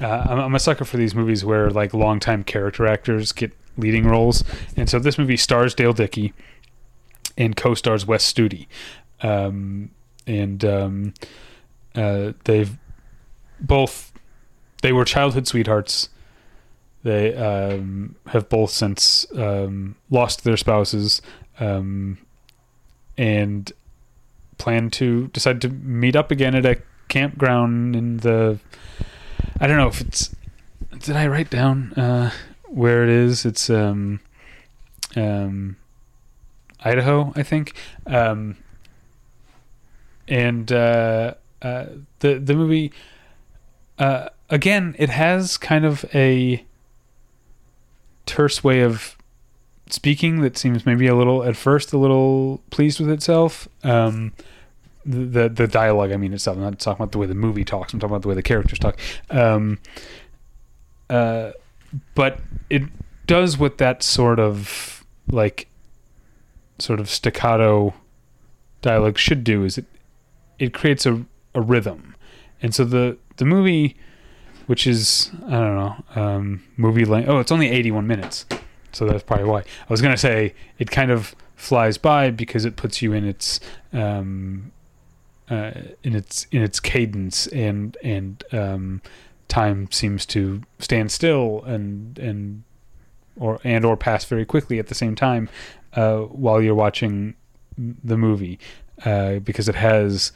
[0.00, 4.06] Uh, I'm, I'm a sucker for these movies where like longtime character actors get leading
[4.06, 4.44] roles,
[4.76, 6.34] and so this movie stars Dale Dickey,
[7.38, 8.66] and co-stars Wes Studi,
[9.22, 9.90] um,
[10.26, 11.14] and um,
[11.94, 12.76] uh, they've
[13.60, 14.12] both
[14.82, 16.10] they were childhood sweethearts.
[17.06, 21.22] They um, have both since um, lost their spouses
[21.60, 22.18] um,
[23.16, 23.70] and
[24.58, 28.58] plan to decide to meet up again at a campground in the.
[29.60, 30.34] I don't know if it's.
[30.98, 32.32] Did I write down uh,
[32.64, 33.44] where it is?
[33.44, 34.18] It's um,
[35.14, 35.76] um,
[36.80, 37.76] Idaho, I think.
[38.04, 38.56] Um,
[40.26, 41.86] and uh, uh,
[42.18, 42.92] the the movie
[43.96, 46.64] uh, again, it has kind of a
[48.26, 49.16] terse way of
[49.88, 53.68] speaking that seems maybe a little at first a little pleased with itself.
[53.82, 54.32] Um,
[55.04, 56.56] the, the dialogue, I mean itself.
[56.56, 57.92] I'm not talking about the way the movie talks.
[57.92, 58.98] I'm talking about the way the characters talk.
[59.30, 59.78] Um,
[61.08, 61.52] uh,
[62.16, 62.82] but it
[63.26, 65.68] does what that sort of like
[66.78, 67.94] sort of staccato
[68.82, 69.86] dialogue should do is it
[70.58, 71.24] it creates a,
[71.54, 72.14] a rhythm
[72.62, 73.96] and so the the movie
[74.66, 78.46] which is i don't know um, movie length oh it's only 81 minutes.
[78.96, 79.60] So that's probably why.
[79.60, 83.60] I was to say it kind of flies by because it puts you in its
[83.92, 84.72] um,
[85.50, 89.02] uh, in its in its cadence and and um,
[89.48, 92.62] time seems to stand still and and
[93.38, 95.50] or and or pass very quickly at the same time
[95.92, 97.34] uh, while you're watching
[97.76, 98.58] the movie
[99.04, 100.32] uh, because it has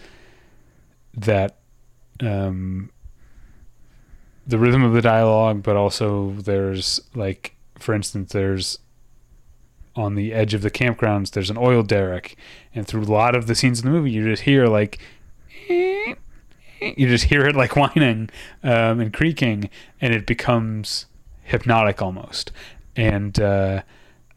[1.16, 1.56] that
[2.20, 2.90] um,
[4.46, 8.78] the rhythm of the dialogue, but also there's like, for instance, there's
[9.96, 12.36] on the edge of the campgrounds, there's an oil derrick,
[12.74, 14.98] and through a lot of the scenes in the movie, you just hear like,
[15.68, 16.16] you
[16.80, 18.30] just hear it like whining
[18.62, 19.68] um, and creaking,
[20.00, 21.06] and it becomes
[21.42, 22.52] hypnotic almost.
[22.96, 23.82] And uh,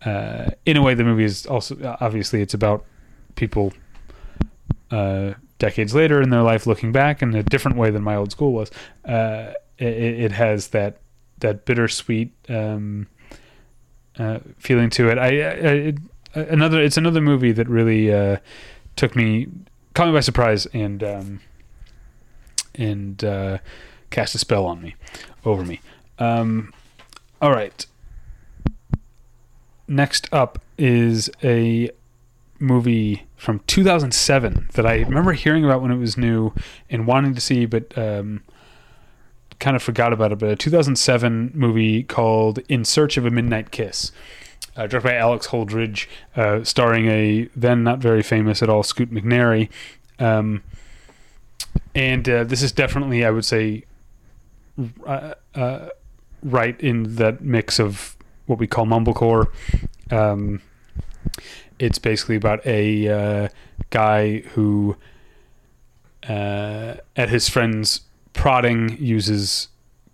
[0.06, 2.86] uh, in a way, the movie is also obviously it's about
[3.36, 3.74] people
[4.92, 8.32] uh, decades later in their life looking back in a different way than my old
[8.32, 8.70] school was.
[9.06, 10.98] Uh, it, it has that
[11.40, 13.08] that bittersweet um,
[14.18, 15.18] uh, feeling to it.
[15.18, 15.98] I, I it,
[16.34, 18.38] another it's another movie that really uh,
[18.96, 19.48] took me
[19.94, 21.40] caught me by surprise and um,
[22.76, 23.58] and uh,
[24.10, 24.96] cast a spell on me
[25.46, 25.82] over me.
[26.20, 26.74] Um,
[27.42, 27.86] all right.
[29.88, 31.92] Next up is a
[32.60, 36.54] movie from 2007 that I remember hearing about when it was new
[36.90, 38.42] and wanting to see, but um,
[39.64, 40.40] kind of forgot about it.
[40.40, 44.12] But a 2007 movie called In Search of a Midnight Kiss,
[44.76, 49.10] uh, directed by Alex Holdridge, uh, starring a then not very famous at all Scoot
[49.10, 49.70] McNairy.
[50.20, 50.64] Um,
[51.96, 53.86] and uh, this is definitely, I would say,
[55.08, 55.90] uh, uh,
[56.44, 59.48] right in that mix of what we call mumblecore.
[60.12, 60.62] Um,
[61.80, 63.48] it's basically about a uh,
[63.92, 64.98] guy who,
[66.28, 68.02] uh, at his friend's
[68.34, 69.70] prodding, uses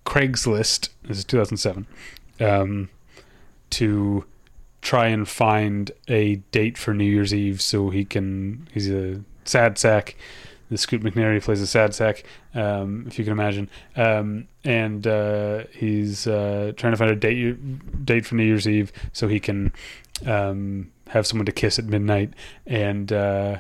[0.05, 0.89] Craigslist.
[1.03, 1.87] This is 2007
[2.39, 2.89] um,
[3.71, 4.25] to
[4.81, 8.67] try and find a date for New Year's Eve so he can.
[8.73, 10.15] He's a sad sack.
[10.69, 15.63] The Scoot McNairy plays a sad sack, um, if you can imagine, um, and uh,
[15.71, 19.73] he's uh, trying to find a date date for New Year's Eve so he can
[20.27, 22.33] um, have someone to kiss at midnight,
[22.67, 23.57] and uh,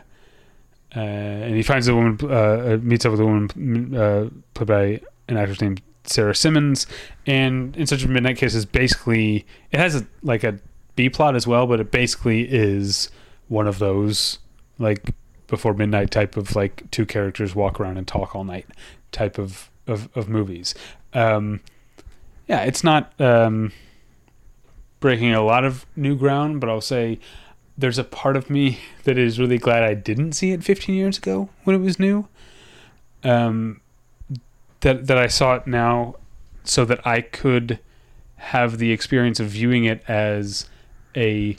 [0.95, 5.01] uh, and he finds a woman, uh, meets up with a woman uh, played by
[5.27, 6.87] an actress named Sara Simmonds,
[7.25, 10.59] and in such a midnight kiss is basically it has a, like a
[10.95, 13.09] B plot as well, but it basically is
[13.47, 14.39] one of those
[14.79, 15.13] like
[15.47, 18.67] before midnight type of like two characters walk around and talk all night
[19.11, 20.75] type of of, of movies.
[21.13, 21.61] Um,
[22.47, 23.71] yeah, it's not um,
[24.99, 27.19] breaking a lot of new ground, but I'll say
[27.79, 31.17] there's a part of me that is really glad I didn't see it 15 years
[31.17, 32.27] ago when it was new.
[33.23, 33.81] Um,
[34.81, 36.15] that that I saw it now,
[36.63, 37.79] so that I could
[38.37, 40.69] have the experience of viewing it as
[41.17, 41.57] a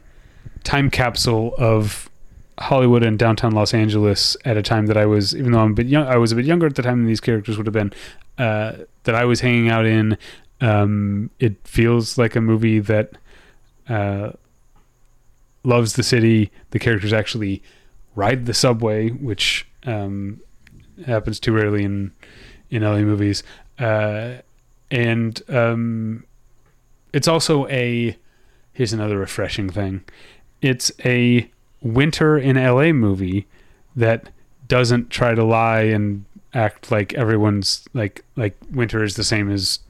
[0.65, 2.09] time capsule of
[2.59, 5.75] Hollywood and downtown Los Angeles at a time that I was, even though I'm a
[5.75, 7.75] bit young, I was a bit younger at the time than these characters would have
[7.75, 7.93] been.
[8.39, 10.17] Uh, that I was hanging out in.
[10.63, 13.13] Um, it feels like a movie that
[13.89, 14.33] uh,
[15.63, 16.51] loves the city.
[16.71, 17.63] The characters actually
[18.15, 20.41] ride the subway, which um,
[21.07, 22.13] happens too rarely in
[22.71, 23.43] in LA movies.
[23.79, 24.35] Uh,
[24.91, 26.25] and um,
[27.13, 28.17] it's also a
[28.73, 30.03] here's another refreshing thing.
[30.63, 31.51] It's a
[31.83, 33.47] winter in LA movie
[33.97, 34.31] that
[34.69, 39.81] doesn't try to lie and act like everyone's like like winter is the same as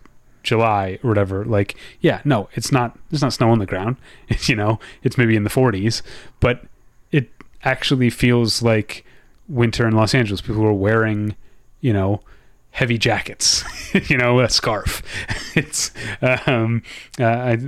[0.43, 1.45] July or whatever.
[1.45, 2.99] Like, yeah, no, it's not.
[3.11, 3.97] There's not snow on the ground.
[4.45, 6.03] You know, it's maybe in the 40s,
[6.41, 6.65] but
[7.13, 7.31] it
[7.63, 9.05] actually feels like
[9.49, 10.41] winter in Los Angeles.
[10.41, 11.37] People are wearing,
[11.81, 12.23] you know,
[12.71, 13.65] heavy jackets,
[14.09, 15.03] you know, a scarf.
[15.57, 15.91] It's
[16.47, 16.83] um,
[17.19, 17.59] uh, I,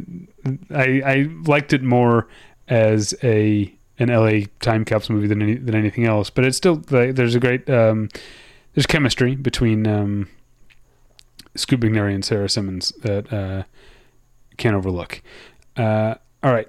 [0.70, 2.28] I I liked it more
[2.68, 6.30] as a an LA time capsule movie than any, than anything else.
[6.30, 8.08] But it's still there's a great um,
[8.74, 10.28] there's chemistry between um,
[11.54, 13.64] Scoot McNairy and Sara Simmonds that uh,
[14.56, 15.22] can't overlook.
[15.76, 16.68] Uh, all right,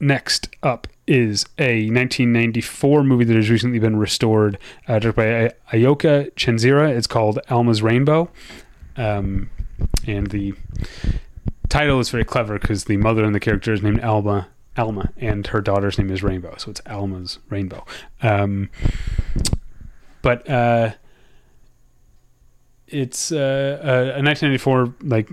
[0.00, 6.30] next up is a 1994 movie that has recently been restored, uh, directed by Ayoka
[6.34, 6.90] Chenzira.
[6.90, 8.30] It's called Alma's Rainbow,
[8.96, 9.50] um,
[10.06, 10.54] and the
[11.68, 14.48] title is very clever because the mother and the character is named Alma.
[14.76, 17.84] Alma and her daughter's name is Rainbow, so it's Alma's Rainbow.
[18.22, 18.70] Um,
[20.22, 20.92] but uh,
[22.90, 25.30] it's uh, a, a 1994 like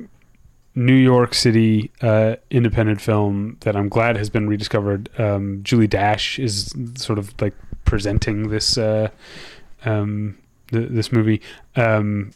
[0.76, 5.10] New York City uh, independent film that I'm glad has been rediscovered.
[5.18, 7.54] Um, Julie Dash is sort of like
[7.86, 9.10] presenting this uh,
[9.86, 10.38] um,
[10.72, 11.42] th- this movie.
[11.78, 12.32] Um,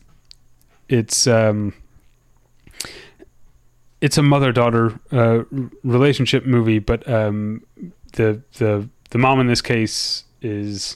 [0.88, 1.74] it's um,
[4.00, 5.44] it's a mother daughter uh,
[5.84, 7.64] relationship movie, but um,
[8.14, 10.96] the the the mom in this case is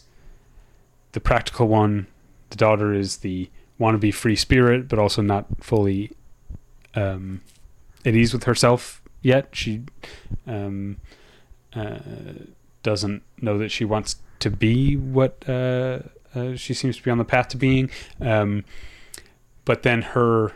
[1.12, 2.08] the practical one.
[2.52, 3.50] The daughter is the
[3.80, 6.12] wannabe free spirit, but also not fully
[6.96, 7.42] um,
[8.06, 9.50] at ease with herself yet.
[9.52, 9.84] She
[10.46, 10.98] um,
[11.74, 12.00] uh,
[12.84, 16.00] doesn't know that she wants to be what uh,
[16.36, 17.90] uh, she seems to be on the path to being.
[18.22, 18.66] Um,
[19.66, 20.52] but then her,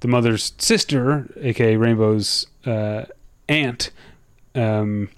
[0.00, 3.04] the mother's sister, aka Rainbow's uh,
[3.48, 3.90] aunt,
[4.54, 5.10] um,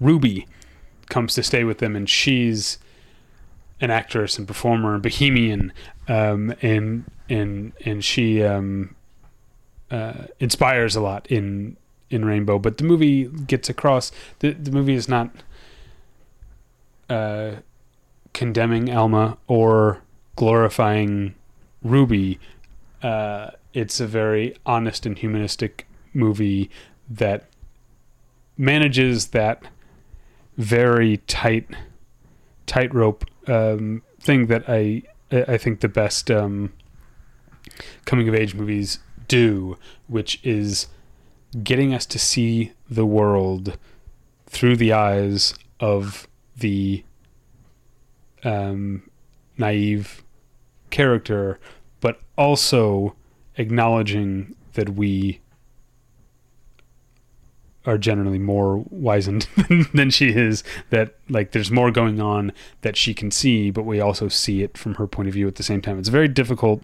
[0.00, 0.46] Ruby,
[1.08, 2.78] comes to stay with them, and she's
[3.80, 5.72] an actress and performer and bohemian
[6.08, 8.94] um, and and and she um,
[9.90, 11.76] uh, inspires a lot in
[12.10, 12.58] in Rainbow.
[12.58, 15.30] But the movie gets across the the movie is not
[17.08, 17.52] uh,
[18.32, 20.02] condemning Alma or
[20.36, 21.34] glorifying
[21.82, 22.38] Ruby.
[23.02, 26.70] Uh, it's a very honest and humanistic movie
[27.10, 27.44] that
[28.56, 29.64] manages that
[30.56, 31.68] very tight
[32.66, 35.02] tightrope um, thing that I
[35.34, 36.72] I think the best um,
[38.04, 40.86] coming of age movies do, which is
[41.62, 43.78] getting us to see the world
[44.46, 47.04] through the eyes of the
[48.44, 49.08] um,
[49.58, 50.22] naive
[50.90, 51.58] character,
[52.00, 53.16] but also
[53.56, 55.40] acknowledging that we
[57.86, 59.46] are generally more wizened
[59.94, 64.00] than she is that like there's more going on that she can see but we
[64.00, 65.98] also see it from her point of view at the same time.
[65.98, 66.82] It's a very difficult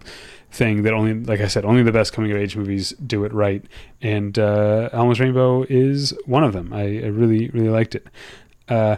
[0.51, 3.33] thing that only like i said only the best coming of age movies do it
[3.33, 3.63] right.
[4.01, 6.73] And uh rainbow is one of them.
[6.73, 8.07] I, I really really liked it.
[8.67, 8.97] Uh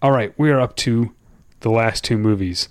[0.00, 1.14] all right we are up to
[1.60, 2.68] the last two movies.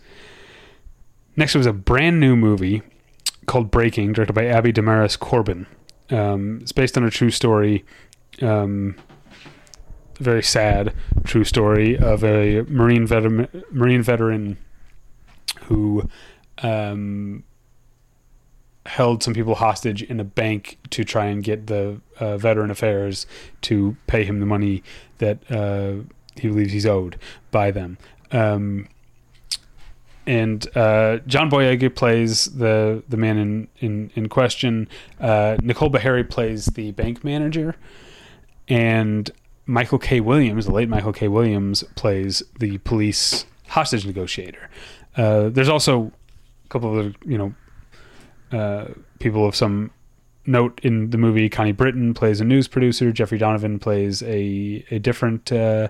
[1.36, 2.82] Next was a brand new movie
[3.46, 5.68] called breaking directed by Abi Damaris Corbin.
[6.10, 7.84] Um, it's based on a true story
[8.42, 8.96] um,
[10.20, 10.94] very sad
[11.24, 14.58] true story of a marine veteran marine veteran
[15.64, 16.08] who
[16.64, 17.44] um,
[18.88, 23.28] held some people hostage in a bank to try and get the uh, veteran affairs
[23.62, 24.82] to pay him the money
[25.18, 25.94] that uh,
[26.36, 27.18] he believes he's owed
[27.52, 27.98] by them.
[28.32, 28.88] Um,
[30.26, 34.90] and uh, John Boyega plays the the man in in, in question.
[35.20, 37.76] Uh, Nicole Beharie plays the bank manager,
[38.68, 39.30] and
[39.66, 40.20] Michael K.
[40.20, 41.28] Williams, the late Michael K.
[41.28, 44.70] Williams, plays the police hostage negotiator.
[45.16, 46.12] Uh, there's also
[46.66, 48.86] a couple of you know uh,
[49.20, 49.92] people of some
[50.46, 51.50] note in the movie.
[51.50, 53.12] Connie Britton plays a news producer.
[53.12, 55.90] Jeffrey Donovan plays a a different uh,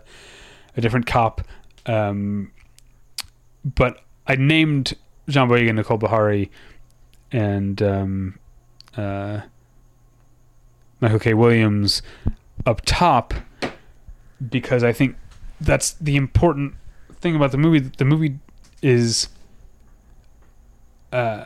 [0.76, 1.41] a different cop.
[1.86, 2.52] Um,
[3.64, 4.95] but I named
[5.30, 6.49] John Boyega, Nicole Beharie,
[7.32, 8.40] and um,
[8.95, 9.41] uh,
[10.99, 11.34] Michael K.
[11.34, 12.02] Williams
[12.68, 13.34] up top
[14.49, 15.15] because I think
[15.60, 16.76] that's the important
[17.14, 17.80] thing about the movie.
[17.80, 18.38] The movie
[18.81, 19.30] is
[21.11, 21.45] uh,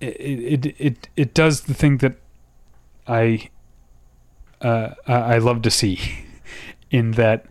[0.00, 2.16] it, it it it does the thing that
[3.06, 3.50] I
[4.60, 6.00] uh, I love to see
[6.90, 7.46] in that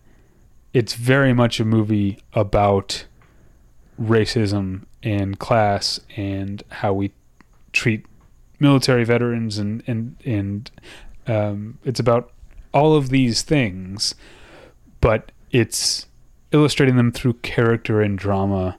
[0.74, 3.06] it's very much a movie about
[4.02, 7.12] racism and class and how we
[7.74, 8.06] treat
[8.60, 10.72] military veterans and and and
[11.28, 12.32] um, it's about
[12.74, 14.16] all of these things,
[15.00, 16.08] but it's
[16.52, 18.78] illustrating them through character and drama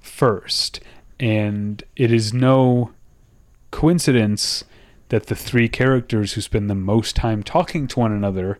[0.00, 0.80] first,
[1.18, 2.92] and it is no
[3.70, 4.64] coincidence
[5.08, 8.58] that the three characters who spend the most time talking to one another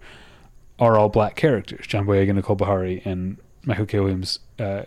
[0.79, 4.01] are all black characters: John Boyega, Nicole Beharie, and Michael K.
[4.01, 4.83] Williams uh,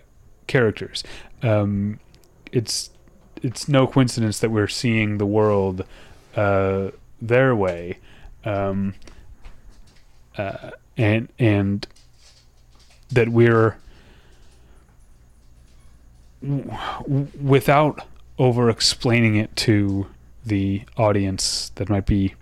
[0.47, 1.03] characters.
[1.41, 1.99] Um,
[2.51, 2.89] it's
[3.41, 5.85] it's no coincidence that we're seeing the world
[6.35, 6.89] uh,
[7.21, 7.99] their way,
[8.43, 8.93] um,
[10.37, 11.87] uh, and and
[13.09, 13.77] that we're
[17.41, 18.05] without
[18.37, 20.07] over explaining it to
[20.45, 22.35] the audience that might be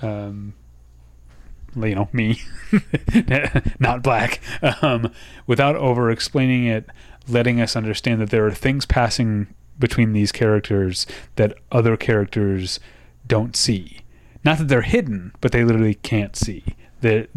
[0.00, 0.54] um,
[1.76, 2.40] you know me
[3.78, 4.40] not black
[4.82, 5.12] um,
[5.46, 6.86] without over explaining it
[7.28, 9.46] letting us understand that there are things passing
[9.78, 11.06] between these characters
[11.36, 12.80] that other characters
[13.26, 14.00] don't see
[14.44, 16.64] not that they're hidden but they literally can't see
[17.00, 17.28] that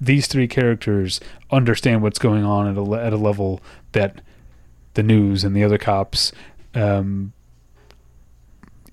[0.00, 1.20] these three characters
[1.50, 3.60] understand what's going on at a, at a level
[3.92, 4.20] that
[4.94, 6.32] the news and the other cops
[6.74, 7.32] um,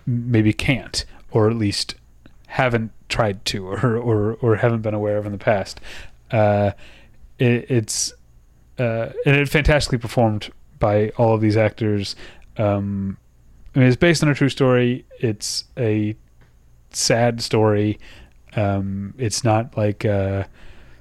[0.06, 1.96] maybe can't, or at least
[2.48, 5.80] haven't tried to, or or, or haven't been aware of in the past.
[6.32, 6.72] Uh,
[7.40, 8.14] it, it's
[8.78, 12.16] uh, and it fantastically performed by all of these actors.
[12.58, 13.18] Um,
[13.76, 15.06] I mean, it's based on a true story.
[15.20, 16.16] It's a
[16.98, 18.00] sad story.
[18.56, 20.06] Um, it's not like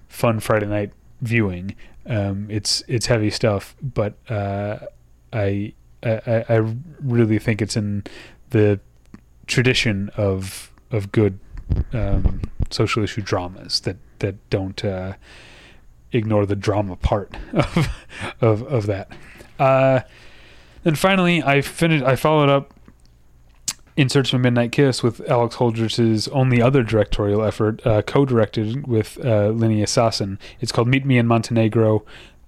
[0.09, 1.74] fun Friday night viewing.
[2.06, 4.78] Um, it's it's heavy stuff, but uh,
[5.32, 8.05] I, I I really think it's in
[8.51, 8.81] the
[9.47, 11.39] tradition of of good
[11.93, 15.14] um, social issue dramas that that don't uh,
[16.12, 17.89] ignore the drama part of
[18.40, 19.10] of of that.
[19.59, 20.01] Uh,
[20.85, 22.05] and finally, I finished.
[22.05, 22.73] I followed up
[23.97, 28.86] in Search of a Midnight Kiss with Alex Holdridge's only other directorial effort, uh, co-directed
[28.86, 30.39] with uh, Linnea Saasen.
[30.60, 32.05] It's called Meet Me in Montenegro,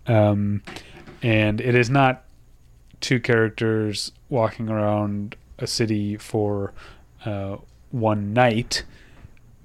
[0.07, 0.63] um,
[1.23, 2.25] and it is not
[3.01, 6.73] two characters walking around a city for
[7.25, 7.57] uh,
[7.91, 8.85] one night,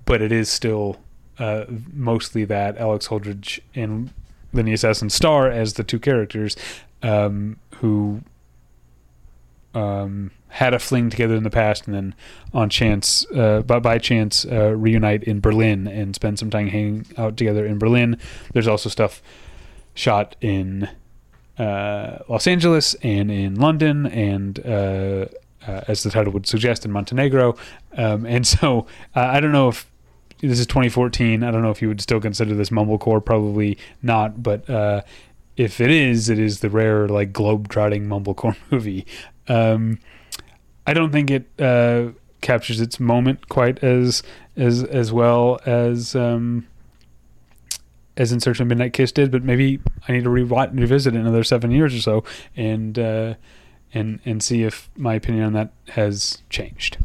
[0.06, 1.00] but it is still
[1.38, 4.12] uh, mostly that Alex Holdridge and
[4.54, 6.56] Linnea Saasen star as the two characters
[7.02, 8.22] um, who
[9.74, 12.16] um, had a fling together in the past and then
[12.54, 17.08] on chance, uh, by, by chance, uh, reunite in Berlin and spend some time hanging
[17.18, 18.20] out together in Berlin.
[18.54, 19.24] There's also stuff
[19.96, 20.88] shot in
[21.58, 25.26] uh, Los Angeles and in London and uh,
[25.68, 27.56] uh, as the title would suggest, in Montenegro.
[27.98, 28.86] Um, and so
[29.16, 29.90] uh, I don't know if
[30.40, 31.42] this is 2014.
[31.42, 33.26] I don't know if you would still consider this mumblecore.
[33.26, 34.44] Probably not.
[34.44, 34.70] But
[35.58, 39.08] if it is, it is the rare like globe-trotting mumblecore movie.
[39.48, 39.98] Um,
[40.86, 42.10] I don't think it uh,
[42.42, 44.24] captures its moment quite as
[44.56, 46.68] as as well as um,
[48.18, 49.32] as In Search of Midnight Kiss did.
[49.32, 52.24] But maybe I need to rewatch and revisit another seven years or so
[52.56, 53.36] and uh,
[53.94, 56.98] and and see if my opinion on that has changed.